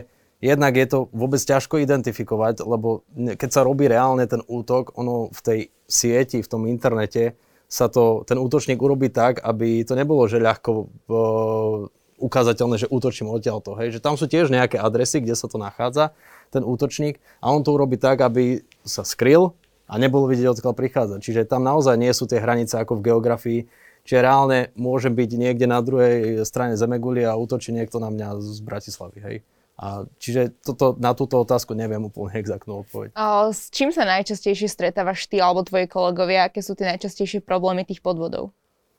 jednak 0.42 0.74
je 0.74 0.86
to 0.86 0.98
vôbec 1.14 1.38
ťažko 1.38 1.82
identifikovať, 1.82 2.66
lebo 2.66 3.06
keď 3.14 3.50
sa 3.50 3.66
robí 3.66 3.86
reálne 3.86 4.26
ten 4.26 4.42
útok, 4.46 4.94
ono 4.98 5.30
v 5.30 5.40
tej 5.42 5.60
sieti, 5.86 6.42
v 6.42 6.50
tom 6.50 6.66
internete, 6.66 7.38
sa 7.68 7.92
to, 7.92 8.24
ten 8.24 8.40
útočník 8.40 8.80
urobí 8.80 9.12
tak, 9.12 9.44
aby 9.44 9.84
to 9.84 9.92
nebolo, 9.92 10.24
že 10.24 10.40
ľahko 10.40 10.70
uh, 10.72 11.84
ukázateľné, 12.16 12.80
že 12.80 12.88
útočím 12.88 13.28
odtiaľto. 13.28 13.76
Hej? 13.76 14.00
Že 14.00 14.00
tam 14.00 14.16
sú 14.16 14.24
tiež 14.24 14.48
nejaké 14.48 14.80
adresy, 14.80 15.20
kde 15.20 15.36
sa 15.36 15.52
to 15.52 15.60
nachádza, 15.60 16.16
ten 16.48 16.64
útočník, 16.64 17.20
a 17.44 17.52
on 17.52 17.60
to 17.60 17.76
urobí 17.76 18.00
tak, 18.00 18.24
aby 18.24 18.64
sa 18.88 19.04
skryl, 19.04 19.52
a 19.88 19.94
nebolo 19.96 20.28
vidieť, 20.28 20.52
odkiaľ 20.52 20.74
prichádza. 20.76 21.16
Čiže 21.18 21.48
tam 21.48 21.64
naozaj 21.64 21.96
nie 21.96 22.12
sú 22.12 22.28
tie 22.28 22.38
hranice 22.38 22.76
ako 22.76 23.00
v 23.00 23.04
geografii. 23.08 23.60
Čiže 24.04 24.24
reálne 24.24 24.58
môže 24.76 25.08
byť 25.08 25.30
niekde 25.36 25.66
na 25.68 25.80
druhej 25.80 26.44
strane 26.44 26.76
Zemeguli 26.76 27.24
a 27.24 27.36
útočí 27.36 27.72
niekto 27.72 28.00
na 28.00 28.08
mňa 28.12 28.40
z 28.40 28.60
Bratislavy. 28.64 29.18
Hej. 29.20 29.36
A 29.78 30.10
čiže 30.18 30.58
toto, 30.60 30.98
na 30.98 31.14
túto 31.14 31.38
otázku 31.38 31.70
neviem 31.76 32.02
úplne 32.02 32.34
exaktnú 32.34 32.82
odpoveď. 32.82 33.14
A 33.14 33.54
s 33.54 33.70
čím 33.70 33.94
sa 33.94 34.02
najčastejšie 34.08 34.66
stretávaš 34.66 35.30
ty 35.30 35.38
alebo 35.38 35.62
tvoji 35.62 35.86
kolegovia? 35.86 36.50
Aké 36.50 36.66
sú 36.66 36.74
tie 36.74 36.88
najčastejšie 36.90 37.46
problémy 37.46 37.86
tých 37.86 38.02
podvodov? 38.02 38.50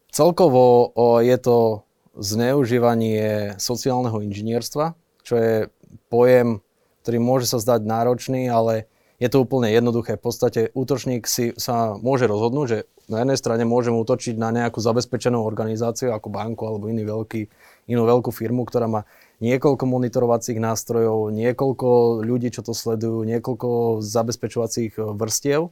Celkovo 0.09 0.89
o, 0.95 1.19
je 1.19 1.37
to 1.37 1.83
zneužívanie 2.15 3.59
sociálneho 3.59 4.23
inžinierstva, 4.23 4.95
čo 5.21 5.33
je 5.35 5.55
pojem, 6.07 6.63
ktorý 7.03 7.17
môže 7.19 7.45
sa 7.51 7.59
zdať 7.59 7.81
náročný, 7.83 8.47
ale 8.47 8.87
je 9.19 9.27
to 9.27 9.43
úplne 9.43 9.67
jednoduché. 9.67 10.15
V 10.15 10.23
podstate 10.31 10.61
útočník 10.71 11.27
si 11.27 11.51
sa 11.59 11.99
môže 11.99 12.23
rozhodnúť, 12.23 12.67
že 12.71 12.77
na 13.11 13.27
jednej 13.27 13.35
strane 13.35 13.63
môžem 13.67 13.91
útočiť 13.99 14.39
na 14.39 14.55
nejakú 14.55 14.79
zabezpečenú 14.79 15.43
organizáciu 15.43 16.15
ako 16.15 16.31
banku 16.31 16.63
alebo 16.63 16.87
iný 16.87 17.03
veľký, 17.03 17.51
inú 17.91 18.07
veľkú 18.07 18.31
firmu, 18.31 18.63
ktorá 18.63 18.87
má 18.87 19.01
niekoľko 19.43 19.83
monitorovacích 19.83 20.55
nástrojov, 20.63 21.35
niekoľko 21.35 22.21
ľudí, 22.23 22.47
čo 22.55 22.63
to 22.63 22.71
sledujú, 22.71 23.27
niekoľko 23.27 23.99
zabezpečovacích 23.99 24.95
e, 24.95 25.01
vrstiev. 25.15 25.67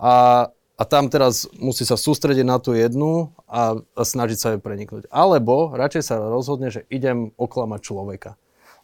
A, 0.00 0.48
a 0.48 0.82
tam 0.88 1.12
teraz 1.12 1.50
musí 1.58 1.84
sa 1.84 2.00
sústrediť 2.00 2.48
na 2.48 2.56
tú 2.62 2.72
jednu 2.72 3.34
a, 3.44 3.76
a 3.76 4.02
snažiť 4.04 4.38
sa 4.38 4.48
ju 4.54 4.58
preniknúť. 4.62 5.10
Alebo 5.12 5.76
radšej 5.76 6.02
sa 6.06 6.16
rozhodne, 6.22 6.72
že 6.72 6.88
idem 6.88 7.34
oklamať 7.36 7.80
človeka. 7.82 8.30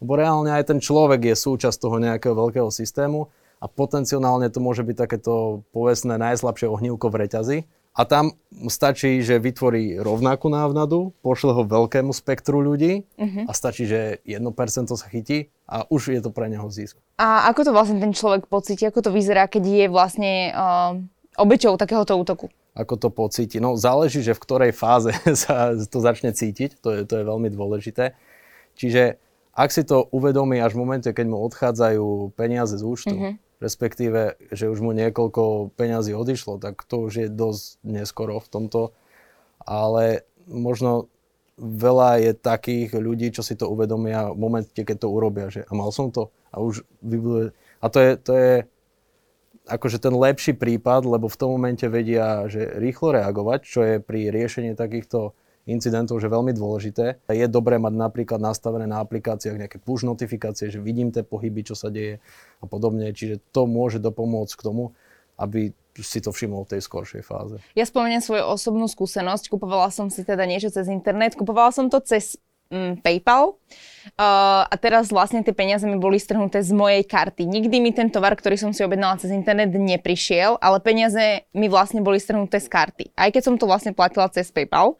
Lebo 0.04 0.20
reálne 0.20 0.52
aj 0.52 0.74
ten 0.74 0.78
človek 0.82 1.32
je 1.32 1.36
súčasť 1.38 1.80
toho 1.80 1.96
nejakého 2.02 2.34
veľkého 2.34 2.68
systému 2.68 3.30
a 3.64 3.66
potenciálne 3.66 4.52
to 4.52 4.60
môže 4.60 4.84
byť 4.84 4.96
takéto 5.08 5.64
povestné 5.72 6.20
najslabšie 6.20 6.68
ohnívko 6.68 7.08
v 7.08 7.24
reťazi. 7.24 7.58
A 7.94 8.02
tam 8.04 8.34
stačí, 8.66 9.22
že 9.22 9.38
vytvorí 9.38 10.02
rovnakú 10.02 10.50
návnadu, 10.50 11.14
pošle 11.22 11.54
ho 11.54 11.62
veľkému 11.62 12.10
spektru 12.10 12.58
ľudí 12.58 13.06
uh-huh. 13.16 13.46
a 13.46 13.52
stačí, 13.54 13.86
že 13.86 14.18
1% 14.26 14.50
sa 14.90 15.06
chytí 15.08 15.54
a 15.64 15.86
už 15.88 16.12
je 16.12 16.20
to 16.20 16.34
pre 16.34 16.50
neho 16.50 16.66
zisk. 16.68 16.98
A 17.22 17.46
ako 17.54 17.70
to 17.70 17.72
vlastne 17.72 18.02
ten 18.02 18.10
človek 18.10 18.50
pocíti, 18.50 18.82
ako 18.82 18.98
to 18.98 19.10
vyzerá, 19.14 19.46
keď 19.46 19.62
je 19.62 19.86
vlastne 19.86 20.32
uh, 20.50 20.98
obeťou 21.38 21.78
takéhoto 21.78 22.18
útoku? 22.18 22.50
Ako 22.74 22.98
to 22.98 23.14
pocíti? 23.14 23.62
No 23.62 23.78
záleží, 23.78 24.26
že 24.26 24.34
v 24.34 24.42
ktorej 24.42 24.72
fáze 24.74 25.14
sa 25.46 25.78
to 25.86 26.02
začne 26.02 26.34
cítiť, 26.34 26.82
to 26.82 26.88
je, 26.90 27.00
to 27.06 27.22
je 27.22 27.24
veľmi 27.24 27.46
dôležité. 27.54 28.18
Čiže 28.74 29.22
ak 29.54 29.70
si 29.70 29.86
to 29.86 30.10
uvedomí 30.10 30.58
až 30.58 30.74
v 30.74 30.82
momente, 30.82 31.06
keď 31.14 31.30
mu 31.30 31.38
odchádzajú 31.46 32.34
peniaze 32.34 32.74
z 32.74 32.82
účtu, 32.82 33.14
uh-huh 33.14 33.43
respektíve, 33.64 34.36
že 34.52 34.68
už 34.68 34.84
mu 34.84 34.92
niekoľko 34.92 35.72
peňazí 35.72 36.12
odišlo, 36.12 36.60
tak 36.60 36.84
to 36.84 37.08
už 37.08 37.12
je 37.24 37.28
dosť 37.32 37.80
neskoro 37.80 38.36
v 38.36 38.48
tomto. 38.52 38.80
Ale 39.64 40.28
možno 40.44 41.08
veľa 41.56 42.20
je 42.20 42.32
takých 42.36 42.92
ľudí, 42.92 43.32
čo 43.32 43.40
si 43.40 43.56
to 43.56 43.72
uvedomia 43.72 44.28
v 44.34 44.38
momente, 44.38 44.76
keď 44.76 45.06
to 45.06 45.08
urobia, 45.08 45.48
že 45.48 45.64
a 45.64 45.72
mal 45.72 45.88
som 45.88 46.12
to 46.12 46.28
a 46.52 46.60
už 46.60 46.84
vybuduje. 47.00 47.56
A 47.80 47.86
to 47.88 47.98
je, 48.04 48.10
to 48.20 48.32
je 48.36 48.52
akože 49.64 49.98
ten 50.02 50.12
lepší 50.12 50.52
prípad, 50.52 51.08
lebo 51.08 51.30
v 51.30 51.38
tom 51.40 51.56
momente 51.56 51.88
vedia, 51.88 52.44
že 52.52 52.76
rýchlo 52.76 53.16
reagovať, 53.16 53.60
čo 53.64 53.80
je 53.80 53.96
pri 54.02 54.28
riešení 54.28 54.76
takýchto 54.76 55.32
incidentov, 55.64 56.20
že 56.20 56.28
veľmi 56.28 56.52
dôležité. 56.52 57.24
Je 57.28 57.46
dobré 57.48 57.80
mať 57.80 57.94
napríklad 57.96 58.40
nastavené 58.40 58.84
na 58.84 59.00
aplikáciách 59.00 59.56
nejaké 59.56 59.78
push 59.80 60.04
notifikácie, 60.04 60.68
že 60.68 60.80
vidím 60.80 61.08
tie 61.08 61.24
pohyby, 61.24 61.64
čo 61.64 61.74
sa 61.76 61.88
deje 61.88 62.20
a 62.60 62.64
podobne. 62.68 63.08
Čiže 63.12 63.40
to 63.52 63.64
môže 63.64 64.00
dopomôcť 64.00 64.54
k 64.56 64.64
tomu, 64.64 64.92
aby 65.40 65.72
si 66.02 66.18
to 66.18 66.34
všimol 66.34 66.66
v 66.66 66.76
tej 66.76 66.80
skoršej 66.84 67.22
fáze. 67.22 67.56
Ja 67.78 67.86
spomeniem 67.86 68.20
svoju 68.20 68.44
osobnú 68.44 68.90
skúsenosť. 68.90 69.46
Kupovala 69.48 69.88
som 69.94 70.10
si 70.10 70.26
teda 70.26 70.42
niečo 70.44 70.68
cez 70.68 70.90
internet. 70.90 71.38
Kupovala 71.38 71.70
som 71.70 71.86
to 71.86 72.02
cez 72.02 72.34
mm, 72.74 73.00
PayPal 73.00 73.54
uh, 73.54 74.66
a 74.66 74.74
teraz 74.74 75.14
vlastne 75.14 75.46
tie 75.46 75.54
peniaze 75.54 75.86
mi 75.86 75.94
boli 75.94 76.18
strhnuté 76.18 76.66
z 76.66 76.74
mojej 76.74 77.06
karty. 77.06 77.46
Nikdy 77.46 77.76
mi 77.78 77.90
ten 77.94 78.10
tovar, 78.10 78.34
ktorý 78.34 78.58
som 78.58 78.70
si 78.74 78.82
objednala 78.82 79.22
cez 79.22 79.30
internet, 79.30 79.70
neprišiel, 79.70 80.58
ale 80.58 80.82
peniaze 80.82 81.46
mi 81.54 81.70
vlastne 81.70 82.02
boli 82.02 82.18
strhnuté 82.18 82.58
z 82.58 82.66
karty. 82.66 83.04
Aj 83.14 83.30
keď 83.30 83.42
som 83.46 83.54
to 83.54 83.70
vlastne 83.70 83.94
platila 83.94 84.26
cez 84.34 84.50
PayPal. 84.50 84.98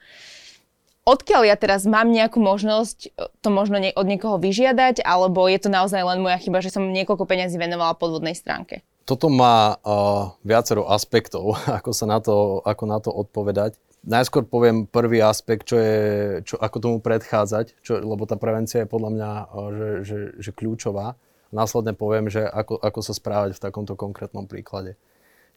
Odkiaľ 1.04 1.52
ja 1.52 1.56
teraz 1.60 1.84
mám 1.84 2.08
nejakú 2.08 2.40
možnosť 2.40 2.98
e, 3.12 3.28
to 3.44 3.52
možno 3.52 3.76
nie, 3.76 3.92
od 3.92 4.08
niekoho 4.08 4.40
vyžiadať, 4.40 5.04
alebo 5.04 5.44
je 5.52 5.60
to 5.60 5.68
naozaj 5.68 6.00
len 6.00 6.24
moja 6.24 6.40
chyba, 6.40 6.64
že 6.64 6.72
som 6.72 6.88
niekoľko 6.88 7.28
peňazí 7.28 7.60
venovala 7.60 7.92
podvodnej 7.92 8.32
stránke? 8.32 8.80
Toto 9.04 9.28
má 9.28 9.76
uh, 9.84 10.32
viacero 10.40 10.88
aspektov, 10.88 11.60
ako, 11.78 11.92
sa 11.92 12.08
na 12.08 12.24
to, 12.24 12.64
ako 12.64 12.84
na 12.88 12.98
to 13.04 13.12
odpovedať. 13.12 13.76
najskôr 14.00 14.48
poviem 14.48 14.88
prvý 14.88 15.20
aspekt, 15.20 15.68
čo 15.68 15.76
je, 15.76 15.96
čo, 16.40 16.56
ako 16.56 16.76
tomu 16.80 16.96
predchádzať, 17.04 17.84
čo, 17.84 18.00
lebo 18.00 18.24
tá 18.24 18.40
prevencia 18.40 18.84
je 18.84 18.88
podľa 18.88 19.10
mňa 19.12 19.30
že, 19.52 19.88
že, 20.08 20.18
že 20.40 20.50
kľúčová. 20.56 21.20
Následne 21.52 21.92
poviem, 21.92 22.32
že 22.32 22.48
ako, 22.48 22.80
ako 22.80 23.00
sa 23.04 23.12
správať 23.12 23.60
v 23.60 23.62
takomto 23.62 23.92
konkrétnom 23.92 24.48
príklade. 24.48 24.96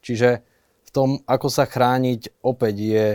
Čiže 0.03 0.43
v 0.83 0.89
tom, 0.91 1.09
ako 1.23 1.47
sa 1.47 1.63
chrániť, 1.63 2.43
opäť 2.43 2.75
je, 2.83 3.07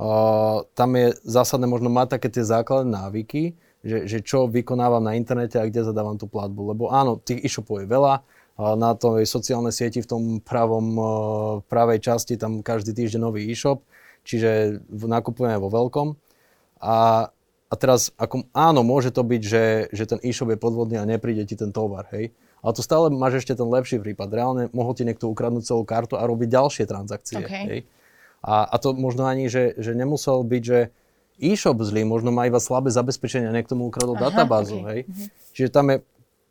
uh, 0.00 0.64
tam 0.76 0.90
je 0.96 1.16
zásadné 1.24 1.68
možno 1.68 1.92
mať 1.92 2.20
také 2.20 2.28
tie 2.32 2.44
základné 2.44 2.92
návyky, 2.92 3.56
že, 3.86 4.08
že 4.10 4.18
čo 4.20 4.50
vykonávam 4.50 5.04
na 5.04 5.14
internete 5.14 5.60
a 5.60 5.68
kde 5.68 5.86
zadávam 5.86 6.18
tú 6.18 6.26
platbu. 6.26 6.74
Lebo 6.74 6.90
áno, 6.90 7.22
tých 7.22 7.46
e-shopov 7.46 7.84
je 7.84 7.88
veľa, 7.88 8.24
na 8.56 8.96
tej 8.96 9.28
sociálnej 9.28 9.72
sieti 9.72 10.00
v 10.00 10.08
tom 10.08 10.22
pravom, 10.40 10.96
pravej 11.68 12.00
časti 12.00 12.40
tam 12.40 12.64
každý 12.64 12.96
týždeň 12.96 13.20
nový 13.20 13.44
e-shop, 13.52 13.84
čiže 14.24 14.80
nakupujeme 14.88 15.60
vo 15.60 15.68
veľkom. 15.68 16.16
A, 16.80 17.28
a 17.68 17.74
teraz, 17.76 18.16
ako, 18.16 18.48
áno, 18.56 18.80
môže 18.80 19.12
to 19.12 19.20
byť, 19.20 19.42
že, 19.44 19.64
že 19.92 20.04
ten 20.08 20.18
e-shop 20.24 20.56
je 20.56 20.58
podvodný 20.58 20.96
a 20.96 21.04
nepríde 21.04 21.44
ti 21.44 21.52
ten 21.52 21.68
tovar, 21.68 22.08
hej. 22.16 22.32
Ale 22.64 22.72
tu 22.72 22.80
stále 22.80 23.12
máš 23.12 23.44
ešte 23.44 23.54
ten 23.54 23.68
lepší 23.68 24.00
prípad. 24.00 24.32
Reálne 24.32 24.62
mohol 24.72 24.96
ti 24.96 25.04
niekto 25.04 25.28
ukradnúť 25.28 25.68
celú 25.68 25.84
kartu 25.84 26.16
a 26.16 26.24
robiť 26.24 26.48
ďalšie 26.50 26.84
transakcie. 26.88 27.44
Okay. 27.44 27.64
Hej? 27.68 27.80
A, 28.46 28.62
a 28.62 28.76
to 28.78 28.94
možno 28.94 29.26
ani, 29.26 29.50
že, 29.50 29.74
že 29.74 29.92
nemusel 29.98 30.46
byť, 30.46 30.62
že 30.62 30.94
e-shop 31.42 31.82
zlý, 31.82 32.06
možno 32.06 32.30
má 32.30 32.46
iba 32.46 32.62
slabé 32.62 32.88
zabezpečenie 32.94 33.50
niekto 33.50 33.74
mu 33.74 33.90
ukradol 33.90 34.16
Aha, 34.16 34.30
databázu. 34.30 34.80
Okay. 34.80 34.86
Hej? 34.86 35.00
Uh-huh. 35.04 35.26
Čiže 35.52 35.68
tam 35.74 35.86
je 35.92 35.96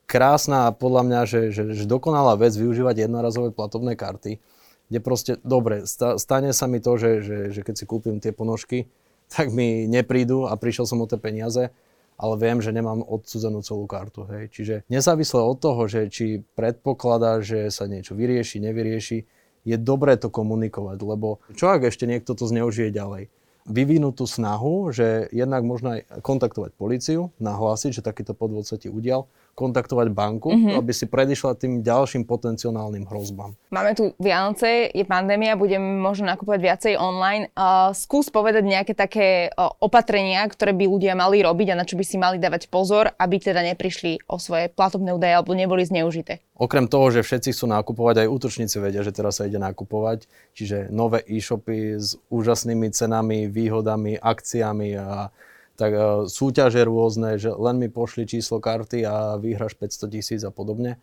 krásna 0.05 0.69
podľa 0.75 1.01
mňa, 1.07 1.21
že, 1.25 1.41
že, 1.49 1.63
že 1.73 1.83
dokonalá 1.89 2.37
vec 2.37 2.53
využívať 2.53 3.09
jednorazové 3.09 3.49
platobné 3.49 3.97
karty, 3.97 4.37
kde 4.85 4.99
proste, 5.01 5.31
dobre, 5.41 5.89
stane 5.89 6.53
sa 6.53 6.65
mi 6.69 6.77
to, 6.77 6.93
že, 6.99 7.11
že, 7.25 7.37
že 7.49 7.61
keď 7.65 7.75
si 7.79 7.85
kúpim 7.89 8.21
tie 8.21 8.29
ponožky, 8.29 8.85
tak 9.25 9.49
mi 9.49 9.89
neprídu 9.89 10.45
a 10.45 10.53
prišiel 10.53 10.85
som 10.85 11.01
o 11.01 11.09
tie 11.09 11.17
peniaze, 11.17 11.73
ale 12.15 12.33
viem, 12.37 12.61
že 12.61 12.69
nemám 12.69 13.01
odsudzenú 13.01 13.65
celú 13.65 13.89
kartu. 13.89 14.29
Hej. 14.29 14.53
Čiže 14.53 14.75
nezávisle 14.87 15.41
od 15.41 15.57
toho, 15.57 15.89
že 15.89 16.07
či 16.13 16.45
predpokladá, 16.53 17.41
že 17.41 17.73
sa 17.73 17.89
niečo 17.89 18.13
vyrieši, 18.13 18.61
nevyrieši, 18.61 19.25
je 19.65 19.75
dobré 19.81 20.15
to 20.15 20.29
komunikovať, 20.29 20.98
lebo 21.01 21.41
čo 21.57 21.74
ak 21.74 21.89
ešte 21.89 22.05
niekto 22.05 22.38
to 22.38 22.45
zneužije 22.45 22.93
ďalej? 22.93 23.27
Vyvinúť 23.65 24.22
tú 24.22 24.25
snahu, 24.29 24.93
že 24.93 25.25
jednak 25.34 25.65
možno 25.65 25.98
aj 25.98 26.22
kontaktovať 26.22 26.77
policiu, 26.77 27.34
nahlásiť, 27.41 27.98
že 27.98 28.05
takýto 28.05 28.38
podvod 28.38 28.69
sa 28.69 28.77
ti 28.77 28.93
udial, 28.93 29.25
kontaktovať 29.55 30.12
banku, 30.12 30.51
mm-hmm. 30.51 30.75
aby 30.75 30.91
si 30.91 31.07
predišla 31.07 31.55
tým 31.55 31.79
ďalším 31.79 32.27
potenciálnym 32.27 33.07
hrozbám. 33.07 33.55
Máme 33.71 33.95
tu 33.95 34.12
Vianoce, 34.19 34.91
je 34.91 35.05
pandémia, 35.07 35.55
budeme 35.55 35.95
možno 35.95 36.27
nakupovať 36.27 36.59
viacej 36.59 36.93
online. 37.00 37.47
Uh, 37.55 37.95
skús 37.95 38.27
povedať 38.27 38.67
nejaké 38.67 38.91
také 38.91 39.47
uh, 39.47 39.71
opatrenia, 39.79 40.43
ktoré 40.51 40.75
by 40.75 40.85
ľudia 40.91 41.15
mali 41.15 41.39
robiť 41.39 41.71
a 41.71 41.79
na 41.79 41.88
čo 41.88 41.95
by 41.95 42.03
si 42.03 42.19
mali 42.19 42.35
dávať 42.35 42.67
pozor, 42.67 43.15
aby 43.15 43.39
teda 43.39 43.63
neprišli 43.63 44.27
o 44.27 44.35
svoje 44.35 44.67
platobné 44.67 45.15
údaje 45.15 45.39
alebo 45.39 45.55
neboli 45.55 45.88
zneužité. 45.88 46.43
Okrem 46.59 46.91
toho, 46.91 47.12
že 47.12 47.24
všetci 47.24 47.55
chcú 47.55 47.65
nakupovať, 47.71 48.27
aj 48.27 48.31
útočníci 48.31 48.79
vedia, 48.83 49.03
že 49.03 49.15
teraz 49.15 49.39
sa 49.39 49.47
ide 49.47 49.59
nakupovať, 49.59 50.27
čiže 50.55 50.91
nové 50.91 51.24
e-shopy 51.27 52.00
s 52.00 52.19
úžasnými 52.27 52.91
cenami, 52.91 53.47
výhodami, 53.47 54.19
akciami 54.19 54.89
a 55.00 55.31
tak 55.75 55.91
uh, 55.96 56.03
súťaže 56.25 56.82
rôzne, 56.88 57.36
že 57.36 57.51
len 57.51 57.75
mi 57.79 57.91
pošli 57.91 58.24
číslo 58.24 58.63
karty 58.63 59.03
a 59.03 59.36
vyhraš 59.36 59.75
500 59.75 60.15
tisíc 60.15 60.41
a 60.48 60.51
podobne. 60.51 60.98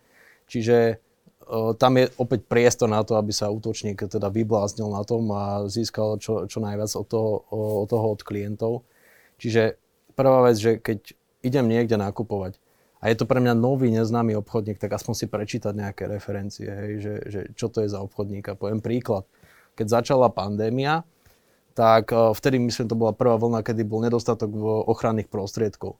Čiže 0.49 0.97
uh, 1.45 1.77
tam 1.77 2.01
je 2.01 2.09
opäť 2.17 2.49
priestor 2.49 2.89
na 2.89 3.05
to, 3.05 3.15
aby 3.15 3.29
sa 3.29 3.53
útočník 3.53 4.01
teda 4.09 4.33
vybláznil 4.33 4.89
na 4.89 5.05
tom 5.05 5.29
a 5.31 5.69
získal 5.69 6.17
čo, 6.17 6.49
čo 6.49 6.57
najviac 6.57 6.89
od 6.97 7.05
toho, 7.05 7.31
od 7.53 7.87
toho 7.87 8.05
od 8.17 8.21
klientov. 8.25 8.73
Čiže 9.37 9.77
prvá 10.17 10.49
vec, 10.49 10.57
že 10.57 10.71
keď 10.81 11.13
idem 11.45 11.65
niekde 11.69 11.99
nakupovať 11.99 12.57
a 13.03 13.11
je 13.11 13.19
to 13.19 13.27
pre 13.27 13.43
mňa 13.43 13.53
nový 13.59 13.91
neznámy 13.91 14.31
obchodník, 14.39 14.79
tak 14.79 14.95
aspoň 14.95 15.13
si 15.13 15.25
prečítať 15.27 15.75
nejaké 15.75 16.07
referencie, 16.07 16.71
hej, 16.71 16.93
že, 17.03 17.13
že 17.27 17.39
čo 17.51 17.67
to 17.67 17.83
je 17.83 17.91
za 17.91 17.99
obchodníka. 17.99 18.55
Poviem 18.55 18.79
príklad. 18.79 19.27
Keď 19.75 20.01
začala 20.01 20.31
pandémia, 20.31 21.03
tak 21.73 22.13
eh, 22.13 22.17
vtedy 22.33 22.61
myslím, 22.61 22.87
to 22.87 22.95
bola 22.95 23.13
prvá 23.13 23.37
vlna, 23.37 23.65
kedy 23.65 23.81
bol 23.83 24.01
nedostatok 24.01 24.53
ochranných 24.87 25.27
prostriedkov. 25.27 25.97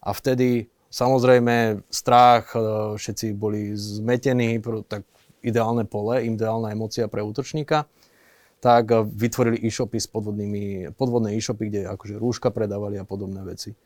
A 0.00 0.16
vtedy 0.16 0.72
samozrejme 0.88 1.84
strach, 1.92 2.52
eh, 2.56 2.60
všetci 2.96 3.36
boli 3.36 3.76
zmetení, 3.76 4.58
tak 4.88 5.04
ideálne 5.40 5.84
pole, 5.88 6.24
ideálna 6.24 6.72
emocia 6.72 7.08
pre 7.08 7.24
útočníka, 7.24 7.86
tak 8.60 8.84
eh, 8.92 9.04
vytvorili 9.04 9.60
e-shopy 9.64 10.00
s 10.00 10.08
podvodnými, 10.08 10.92
podvodné 10.96 11.36
e-shopy, 11.36 11.68
kde 11.68 11.80
akože 11.88 12.16
rúška 12.16 12.48
predávali 12.50 13.00
a 13.00 13.04
podobné 13.04 13.44
veci. 13.44 13.76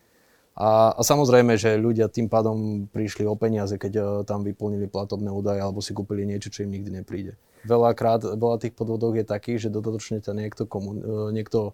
A, 0.55 0.95
a 0.95 1.01
samozrejme, 1.03 1.59
že 1.59 1.75
ľudia 1.75 2.07
tým 2.07 2.31
pádom 2.31 2.87
prišli 2.87 3.27
o 3.27 3.35
peniaze, 3.35 3.75
keď 3.75 4.23
tam 4.23 4.47
vyplnili 4.47 4.87
platobné 4.87 5.35
údaje 5.35 5.59
alebo 5.59 5.83
si 5.83 5.91
kúpili 5.91 6.23
niečo, 6.23 6.51
čo 6.51 6.63
im 6.63 6.71
nikdy 6.71 7.03
nepríde 7.03 7.35
veľakrát, 7.65 8.23
veľa 8.37 8.57
tých 8.61 8.77
podvodov 8.77 9.17
je 9.17 9.25
takých, 9.25 9.69
že 9.69 9.75
dodatočne 9.75 10.21
ťa 10.21 10.33
niekto, 10.37 10.69
komun, 10.69 10.97
e, 11.01 11.05
niekto 11.33 11.73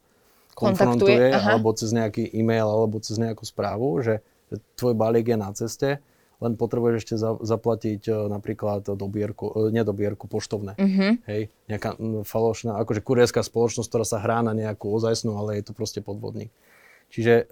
konfrontuje, 0.54 1.34
alebo 1.34 1.74
cez 1.74 1.90
nejaký 1.90 2.30
e-mail, 2.30 2.66
alebo 2.66 3.02
cez 3.02 3.18
nejakú 3.18 3.42
správu, 3.42 4.00
že, 4.00 4.22
že 4.48 4.56
tvoj 4.78 4.94
balík 4.94 5.34
je 5.34 5.38
na 5.38 5.50
ceste, 5.52 5.98
len 6.40 6.56
potrebuješ 6.56 7.04
ešte 7.04 7.14
za, 7.20 7.36
zaplatiť 7.36 8.02
e, 8.08 8.12
napríklad 8.30 8.86
dobierku, 8.96 9.68
e, 9.68 9.74
nedobierku, 9.74 10.30
poštovné. 10.30 10.78
Mm-hmm. 10.78 11.12
Hej, 11.28 11.42
nejaká 11.68 12.00
falošná, 12.24 12.80
akože 12.80 13.04
kurierská 13.04 13.44
spoločnosť, 13.44 13.88
ktorá 13.90 14.06
sa 14.06 14.22
hrá 14.22 14.40
na 14.40 14.56
nejakú 14.56 14.88
ozajstnú, 14.88 15.36
ale 15.36 15.60
je 15.60 15.68
to 15.68 15.72
proste 15.76 16.00
podvodník. 16.00 16.48
Čiže 17.10 17.50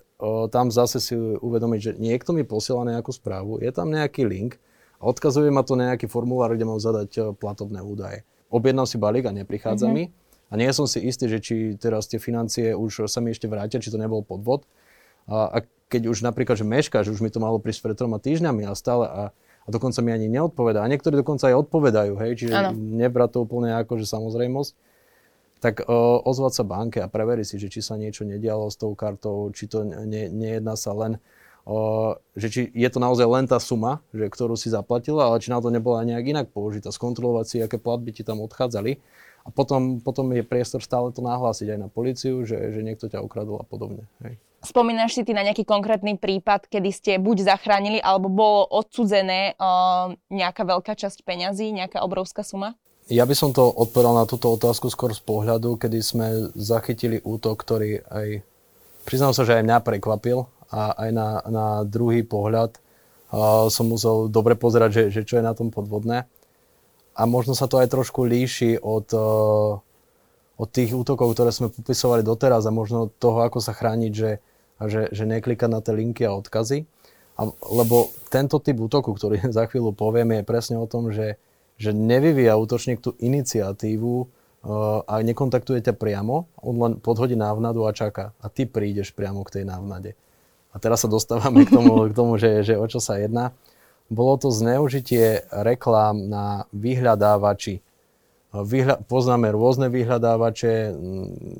tam 0.50 0.74
zase 0.74 0.98
si 0.98 1.14
uvedomiť, 1.16 1.80
že 1.80 1.92
niekto 1.96 2.34
mi 2.34 2.42
posiela 2.42 2.82
nejakú 2.82 3.14
správu, 3.14 3.62
je 3.62 3.70
tam 3.70 3.94
nejaký 3.94 4.26
link, 4.26 4.58
odkazuje 4.98 5.50
ma 5.54 5.62
to 5.62 5.78
nejaký 5.78 6.10
formulár, 6.10 6.58
kde 6.58 6.66
mám 6.66 6.82
zadať 6.82 7.38
platobné 7.38 7.78
údaje. 7.78 8.26
Objednal 8.50 8.90
si 8.90 8.98
balík 8.98 9.30
a 9.30 9.32
neprichádza 9.32 9.86
mm-hmm. 9.86 10.10
mi. 10.10 10.26
A 10.48 10.56
nie 10.56 10.72
som 10.72 10.88
si 10.88 11.04
istý, 11.04 11.28
že 11.28 11.38
či 11.44 11.54
teraz 11.76 12.08
tie 12.08 12.16
financie 12.16 12.72
už 12.72 13.04
sa 13.04 13.20
mi 13.20 13.36
ešte 13.36 13.44
vrátia, 13.44 13.78
či 13.78 13.92
to 13.92 14.00
nebol 14.00 14.24
podvod. 14.24 14.64
A, 15.28 15.52
a 15.52 15.56
keď 15.92 16.08
už 16.08 16.24
napríklad, 16.24 16.56
že 16.56 16.64
meškáš, 16.64 17.12
už 17.12 17.20
mi 17.20 17.28
to 17.28 17.36
malo 17.36 17.60
prísť 17.60 17.84
pred 17.84 17.96
troma 17.96 18.16
týždňami 18.16 18.64
a 18.64 18.72
stále 18.72 19.04
a, 19.04 19.22
a 19.36 19.68
dokonca 19.68 20.00
mi 20.00 20.10
ani 20.16 20.26
neodpoveda. 20.32 20.80
A 20.80 20.88
niektorí 20.88 21.20
dokonca 21.20 21.52
aj 21.52 21.68
odpovedajú, 21.68 22.16
hej, 22.24 22.32
čiže 22.40 22.54
ano. 22.56 22.72
to 23.28 23.44
úplne 23.44 23.76
ako, 23.76 24.00
že 24.00 24.08
samozrejmosť. 24.08 24.72
Tak 25.58 25.86
o, 25.90 26.22
ozvať 26.22 26.62
sa 26.62 26.64
banke 26.64 26.98
a 27.02 27.10
preveriť 27.10 27.46
si, 27.46 27.56
že 27.58 27.68
či 27.68 27.82
sa 27.82 27.98
niečo 27.98 28.22
nedialo 28.22 28.70
s 28.70 28.78
tou 28.78 28.94
kartou, 28.94 29.50
či 29.50 29.66
to 29.66 29.82
ne, 29.82 30.30
nejedná 30.30 30.78
sa 30.78 30.94
len 30.94 31.18
že 32.32 32.48
či 32.48 32.60
je 32.72 32.88
to 32.88 32.96
naozaj 32.96 33.28
len 33.28 33.44
tá 33.44 33.60
suma, 33.60 34.00
že, 34.16 34.32
ktorú 34.32 34.56
si 34.56 34.72
zaplatila, 34.72 35.28
ale 35.28 35.36
či 35.36 35.52
na 35.52 35.60
to 35.60 35.68
nebola 35.68 36.00
nejak 36.00 36.24
inak 36.24 36.46
použitá, 36.48 36.88
skontrolovať 36.88 37.44
si, 37.44 37.56
aké 37.60 37.76
platby 37.76 38.16
ti 38.16 38.22
tam 38.24 38.40
odchádzali. 38.40 38.96
A 39.44 39.48
potom, 39.52 40.00
potom 40.00 40.32
je 40.32 40.44
priestor 40.44 40.80
stále 40.80 41.12
to 41.12 41.20
nahlásiť 41.20 41.76
aj 41.76 41.78
na 41.80 41.88
policiu, 41.88 42.44
že, 42.44 42.56
že 42.72 42.80
niekto 42.80 43.08
ťa 43.08 43.20
ukradol 43.20 43.60
a 43.60 43.68
podobne. 43.68 44.08
Hej. 44.24 44.40
Spomínaš 44.64 45.14
si 45.14 45.22
ty 45.22 45.32
na 45.36 45.44
nejaký 45.44 45.62
konkrétny 45.62 46.18
prípad, 46.18 46.66
kedy 46.68 46.90
ste 46.90 47.12
buď 47.20 47.46
zachránili, 47.46 48.00
alebo 48.02 48.32
bolo 48.32 48.66
odsudzené 48.66 49.54
uh, 49.56 50.12
nejaká 50.28 50.66
veľká 50.66 50.92
časť 50.98 51.22
peňazí, 51.22 51.70
nejaká 51.72 52.02
obrovská 52.02 52.42
suma? 52.42 52.74
Ja 53.08 53.24
by 53.24 53.32
som 53.32 53.56
to 53.56 53.64
odpovedal 53.64 54.12
na 54.12 54.28
túto 54.28 54.52
otázku 54.52 54.92
skôr 54.92 55.16
z 55.16 55.24
pohľadu, 55.24 55.80
kedy 55.80 55.98
sme 56.04 56.26
zachytili 56.52 57.24
útok, 57.24 57.56
ktorý 57.56 58.04
aj, 58.04 58.44
priznám 59.08 59.32
sa, 59.32 59.48
že 59.48 59.56
aj 59.56 59.64
mňa 59.64 59.78
prekvapil 59.80 60.44
a 60.68 60.92
aj 60.92 61.10
na, 61.16 61.28
na 61.48 61.66
druhý 61.88 62.20
pohľad 62.20 62.76
uh, 62.76 63.72
som 63.72 63.88
musel 63.88 64.28
dobre 64.28 64.60
pozerať, 64.60 64.90
že, 64.92 65.04
že 65.08 65.22
čo 65.24 65.40
je 65.40 65.48
na 65.48 65.56
tom 65.56 65.72
podvodné. 65.72 66.28
A 67.16 67.24
možno 67.24 67.56
sa 67.56 67.64
to 67.64 67.80
aj 67.80 67.88
trošku 67.88 68.28
líši 68.28 68.76
od, 68.76 69.08
uh, 69.16 69.80
od 70.60 70.68
tých 70.68 70.92
útokov, 70.92 71.32
ktoré 71.32 71.48
sme 71.48 71.72
popisovali 71.72 72.20
doteraz 72.20 72.68
a 72.68 72.76
možno 72.76 73.08
toho, 73.16 73.40
ako 73.40 73.64
sa 73.64 73.72
chrániť, 73.72 74.12
že, 74.12 74.36
že, 74.84 75.08
že 75.16 75.24
neklikať 75.24 75.72
na 75.72 75.80
tie 75.80 75.96
linky 75.96 76.28
a 76.28 76.36
odkazy. 76.36 76.84
A, 77.40 77.48
lebo 77.72 78.12
tento 78.28 78.60
typ 78.60 78.76
útoku, 78.76 79.16
ktorý 79.16 79.48
za 79.56 79.64
chvíľu 79.64 79.96
poviem, 79.96 80.36
je 80.36 80.44
presne 80.44 80.76
o 80.76 80.84
tom, 80.84 81.08
že, 81.08 81.40
že 81.78 81.94
nevyvíja 81.94 82.58
útočník 82.58 82.98
tú 82.98 83.14
iniciatívu 83.22 84.14
uh, 84.18 84.26
a 85.06 85.22
nekontaktuje 85.22 85.78
ťa 85.80 85.94
priamo, 85.94 86.50
on 86.58 86.74
len 86.76 86.92
podhodí 86.98 87.38
návnadu 87.38 87.86
a 87.86 87.94
čaká. 87.94 88.34
A 88.42 88.50
ty 88.50 88.66
prídeš 88.66 89.14
priamo 89.14 89.46
k 89.46 89.62
tej 89.62 89.64
návnade. 89.64 90.18
A 90.74 90.76
teraz 90.76 91.06
sa 91.06 91.08
dostávame 91.08 91.64
k 91.64 91.72
tomu, 91.72 92.10
k 92.10 92.14
tomu 92.14 92.36
že, 92.36 92.66
že 92.66 92.74
o 92.76 92.84
čo 92.84 93.00
sa 93.00 93.16
jedná. 93.16 93.56
Bolo 94.10 94.40
to 94.40 94.48
zneužitie 94.50 95.44
reklám 95.52 96.28
na 96.28 96.64
vyhľadávači. 96.72 97.84
Vyhľa- 98.48 99.04
poznáme 99.04 99.52
rôzne 99.52 99.92
vyhľadávače, 99.92 100.96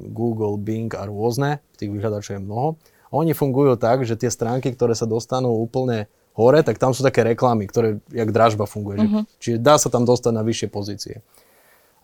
Google, 0.09 0.57
Bing 0.57 0.88
a 0.96 1.04
rôzne, 1.04 1.61
tých 1.76 1.92
vyhľadáčov 1.92 2.40
je 2.40 2.44
mnoho. 2.44 2.68
Oni 3.12 3.37
fungujú 3.37 3.76
tak, 3.76 4.09
že 4.09 4.16
tie 4.16 4.33
stránky, 4.33 4.72
ktoré 4.72 4.96
sa 4.96 5.04
dostanú 5.04 5.52
úplne 5.61 6.09
hore, 6.38 6.62
tak 6.62 6.79
tam 6.79 6.94
sú 6.94 7.03
také 7.03 7.27
reklamy, 7.27 7.66
ktoré, 7.66 7.98
jak 8.14 8.31
dražba 8.31 8.70
funguje. 8.70 9.03
Uh-huh. 9.03 9.27
Že, 9.27 9.38
čiže 9.42 9.59
dá 9.59 9.74
sa 9.74 9.90
tam 9.90 10.07
dostať 10.07 10.31
na 10.31 10.46
vyššie 10.46 10.68
pozície. 10.70 11.27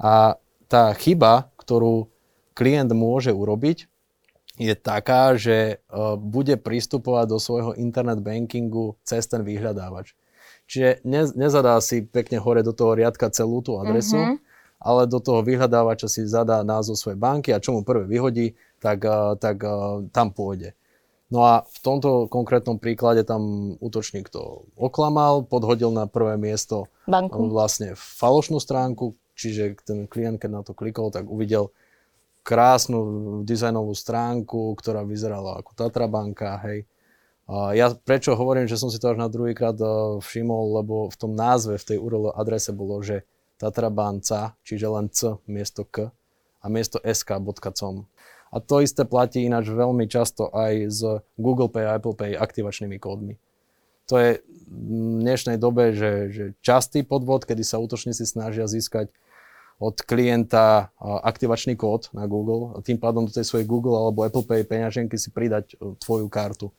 A 0.02 0.34
tá 0.66 0.90
chyba, 0.98 1.54
ktorú 1.62 2.10
klient 2.58 2.90
môže 2.90 3.30
urobiť, 3.30 3.86
je 4.58 4.74
taká, 4.74 5.34
že 5.38 5.78
uh, 5.90 6.18
bude 6.18 6.58
pristupovať 6.58 7.26
do 7.30 7.38
svojho 7.38 7.72
internet 7.78 8.22
bankingu 8.22 8.98
cez 9.06 9.26
ten 9.26 9.42
vyhľadávač. 9.42 10.14
Čiže 10.66 11.02
ne, 11.06 11.22
nezadá 11.34 11.78
si 11.78 12.02
pekne 12.02 12.42
hore 12.42 12.62
do 12.66 12.74
toho 12.74 12.94
riadka 12.98 13.30
celú 13.30 13.62
tú 13.62 13.78
adresu, 13.78 14.18
uh-huh. 14.18 14.38
ale 14.82 15.10
do 15.10 15.18
toho 15.18 15.42
vyhľadávača 15.42 16.10
si 16.10 16.26
zadá 16.26 16.62
názov 16.66 16.98
svojej 16.98 17.18
banky 17.18 17.50
a 17.54 17.62
čo 17.62 17.74
mu 17.74 17.86
prvé 17.86 18.06
vyhodí, 18.06 18.54
tak, 18.78 19.02
uh, 19.06 19.34
tak 19.38 19.62
uh, 19.62 20.06
tam 20.10 20.30
pôjde. 20.30 20.74
No 21.34 21.42
a 21.42 21.66
v 21.66 21.78
tomto 21.82 22.30
konkrétnom 22.30 22.78
príklade 22.78 23.26
tam 23.26 23.74
útočník 23.82 24.30
to 24.30 24.70
oklamal, 24.78 25.42
podhodil 25.42 25.90
na 25.90 26.06
prvé 26.06 26.38
miesto 26.38 26.86
Banku. 27.10 27.50
vlastne 27.50 27.98
falošnú 27.98 28.62
stránku, 28.62 29.18
čiže 29.34 29.82
ten 29.82 30.06
klient, 30.06 30.38
keď 30.38 30.50
na 30.54 30.62
to 30.62 30.78
klikol, 30.78 31.10
tak 31.10 31.26
uvidel 31.26 31.74
krásnu 32.46 33.42
dizajnovú 33.42 33.98
stránku, 33.98 34.78
ktorá 34.78 35.02
vyzerala 35.02 35.58
ako 35.58 35.74
Tatra 35.74 36.06
banka, 36.06 36.54
hej. 36.70 36.86
A 37.50 37.74
ja 37.74 37.90
prečo 37.90 38.38
hovorím, 38.38 38.70
že 38.70 38.78
som 38.78 38.88
si 38.88 39.02
to 39.02 39.10
až 39.10 39.18
na 39.18 39.26
druhýkrát 39.26 39.74
uh, 39.82 40.22
všimol, 40.22 40.80
lebo 40.80 41.10
v 41.10 41.16
tom 41.18 41.34
názve, 41.34 41.82
v 41.82 41.88
tej 41.90 41.98
URL 41.98 42.30
adrese 42.30 42.70
bolo, 42.70 43.02
že 43.02 43.26
Tatra 43.58 43.90
banca, 43.90 44.54
čiže 44.62 44.86
len 44.86 45.10
C 45.10 45.34
miesto 45.50 45.82
K 45.82 46.14
a 46.62 46.66
miesto 46.70 47.02
sk.com. 47.02 48.06
A 48.54 48.62
to 48.62 48.78
isté 48.78 49.02
platí 49.02 49.42
ináč 49.42 49.66
veľmi 49.66 50.06
často 50.06 50.46
aj 50.54 50.72
s 50.86 51.00
Google 51.34 51.66
Pay 51.66 51.90
a 51.90 51.98
Apple 51.98 52.14
Pay 52.14 52.38
aktivačnými 52.38 53.02
kódmi. 53.02 53.34
To 54.06 54.14
je 54.14 54.38
v 54.70 55.20
dnešnej 55.26 55.58
dobe, 55.58 55.90
že, 55.90 56.30
že 56.30 56.44
častý 56.62 57.02
podvod, 57.02 57.42
kedy 57.42 57.66
sa 57.66 57.82
útočníci 57.82 58.22
snažia 58.22 58.70
získať 58.70 59.10
od 59.82 59.98
klienta 60.06 60.94
aktivačný 61.02 61.74
kód 61.74 62.14
na 62.14 62.30
Google 62.30 62.78
a 62.78 62.84
tým 62.84 62.94
pádom 62.94 63.26
do 63.26 63.34
tej 63.34 63.42
svojej 63.42 63.66
Google 63.66 63.98
alebo 63.98 64.22
Apple 64.22 64.46
Pay 64.46 64.62
peňaženky 64.70 65.18
si 65.18 65.34
pridať 65.34 65.74
e, 65.74 65.98
tvoju 65.98 66.30
kartu. 66.30 66.70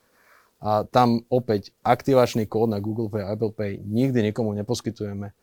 A 0.63 0.87
tam 0.87 1.27
opäť 1.27 1.75
aktivačný 1.83 2.47
kód 2.47 2.71
na 2.71 2.79
Google 2.79 3.11
Pay 3.11 3.27
a 3.27 3.35
Apple 3.35 3.51
Pay 3.51 3.83
nikdy 3.83 4.31
nikomu 4.31 4.55
neposkytujeme 4.55 5.35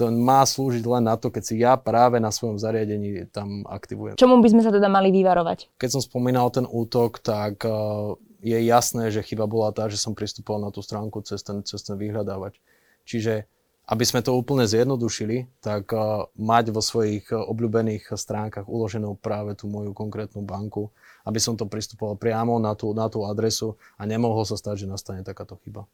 to 0.00 0.08
má 0.08 0.40
slúžiť 0.48 0.80
len 0.88 1.04
na 1.04 1.20
to, 1.20 1.28
keď 1.28 1.42
si 1.44 1.60
ja 1.60 1.76
práve 1.76 2.16
na 2.16 2.32
svojom 2.32 2.56
zariadení 2.56 3.28
tam 3.28 3.68
aktivujem. 3.68 4.16
Čomu 4.16 4.40
by 4.40 4.48
sme 4.48 4.64
sa 4.64 4.72
teda 4.72 4.88
mali 4.88 5.12
vyvarovať? 5.12 5.76
Keď 5.76 5.90
som 5.92 6.00
spomínal 6.00 6.48
ten 6.48 6.64
útok, 6.64 7.20
tak 7.20 7.60
uh, 7.68 8.16
je 8.40 8.56
jasné, 8.64 9.12
že 9.12 9.20
chyba 9.20 9.44
bola 9.44 9.68
tá, 9.76 9.92
že 9.92 10.00
som 10.00 10.16
pristupoval 10.16 10.64
na 10.64 10.72
tú 10.72 10.80
stránku 10.80 11.20
cez 11.20 11.44
ten, 11.44 11.60
cez 11.68 11.84
ten 11.84 12.00
vyhľadávač. 12.00 12.56
Čiže 13.04 13.44
aby 13.90 14.04
sme 14.06 14.24
to 14.24 14.32
úplne 14.32 14.64
zjednodušili, 14.64 15.60
tak 15.60 15.92
uh, 15.92 16.24
mať 16.32 16.72
vo 16.72 16.80
svojich 16.80 17.28
uh, 17.28 17.44
obľúbených 17.44 18.16
stránkach 18.16 18.64
uloženú 18.72 19.20
práve 19.20 19.52
tú 19.52 19.68
moju 19.68 19.92
konkrétnu 19.92 20.40
banku, 20.40 20.88
aby 21.28 21.36
som 21.36 21.60
to 21.60 21.68
pristupoval 21.68 22.16
priamo 22.16 22.56
na 22.56 22.72
tú, 22.72 22.96
na 22.96 23.12
tú 23.12 23.28
adresu 23.28 23.76
a 24.00 24.08
nemohlo 24.08 24.48
sa 24.48 24.56
stať, 24.56 24.88
že 24.88 24.88
nastane 24.88 25.20
takáto 25.20 25.60
chyba. 25.60 25.84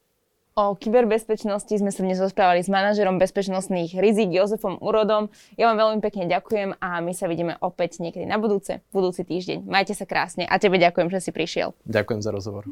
O 0.56 0.72
kyberbezpečnosti 0.72 1.68
sme 1.68 1.92
sa 1.92 2.00
dnes 2.00 2.16
rozprávali 2.16 2.64
s 2.64 2.72
manažerom 2.72 3.20
bezpečnostných 3.20 3.92
rizik 3.92 4.32
Jozefom 4.32 4.80
Urodom. 4.80 5.28
Ja 5.60 5.68
vám 5.68 5.76
veľmi 5.76 6.00
pekne 6.00 6.24
ďakujem 6.32 6.80
a 6.80 7.04
my 7.04 7.12
sa 7.12 7.28
vidíme 7.28 7.60
opäť 7.60 8.00
niekedy 8.00 8.24
na 8.24 8.40
budúce, 8.40 8.80
budúci 8.88 9.20
týždeň. 9.28 9.68
Majte 9.68 9.92
sa 9.92 10.08
krásne 10.08 10.48
a 10.48 10.56
tebe 10.56 10.80
ďakujem, 10.80 11.12
že 11.12 11.28
si 11.28 11.30
prišiel. 11.36 11.76
Ďakujem 11.84 12.20
za 12.24 12.32
rozhovor. 12.32 12.64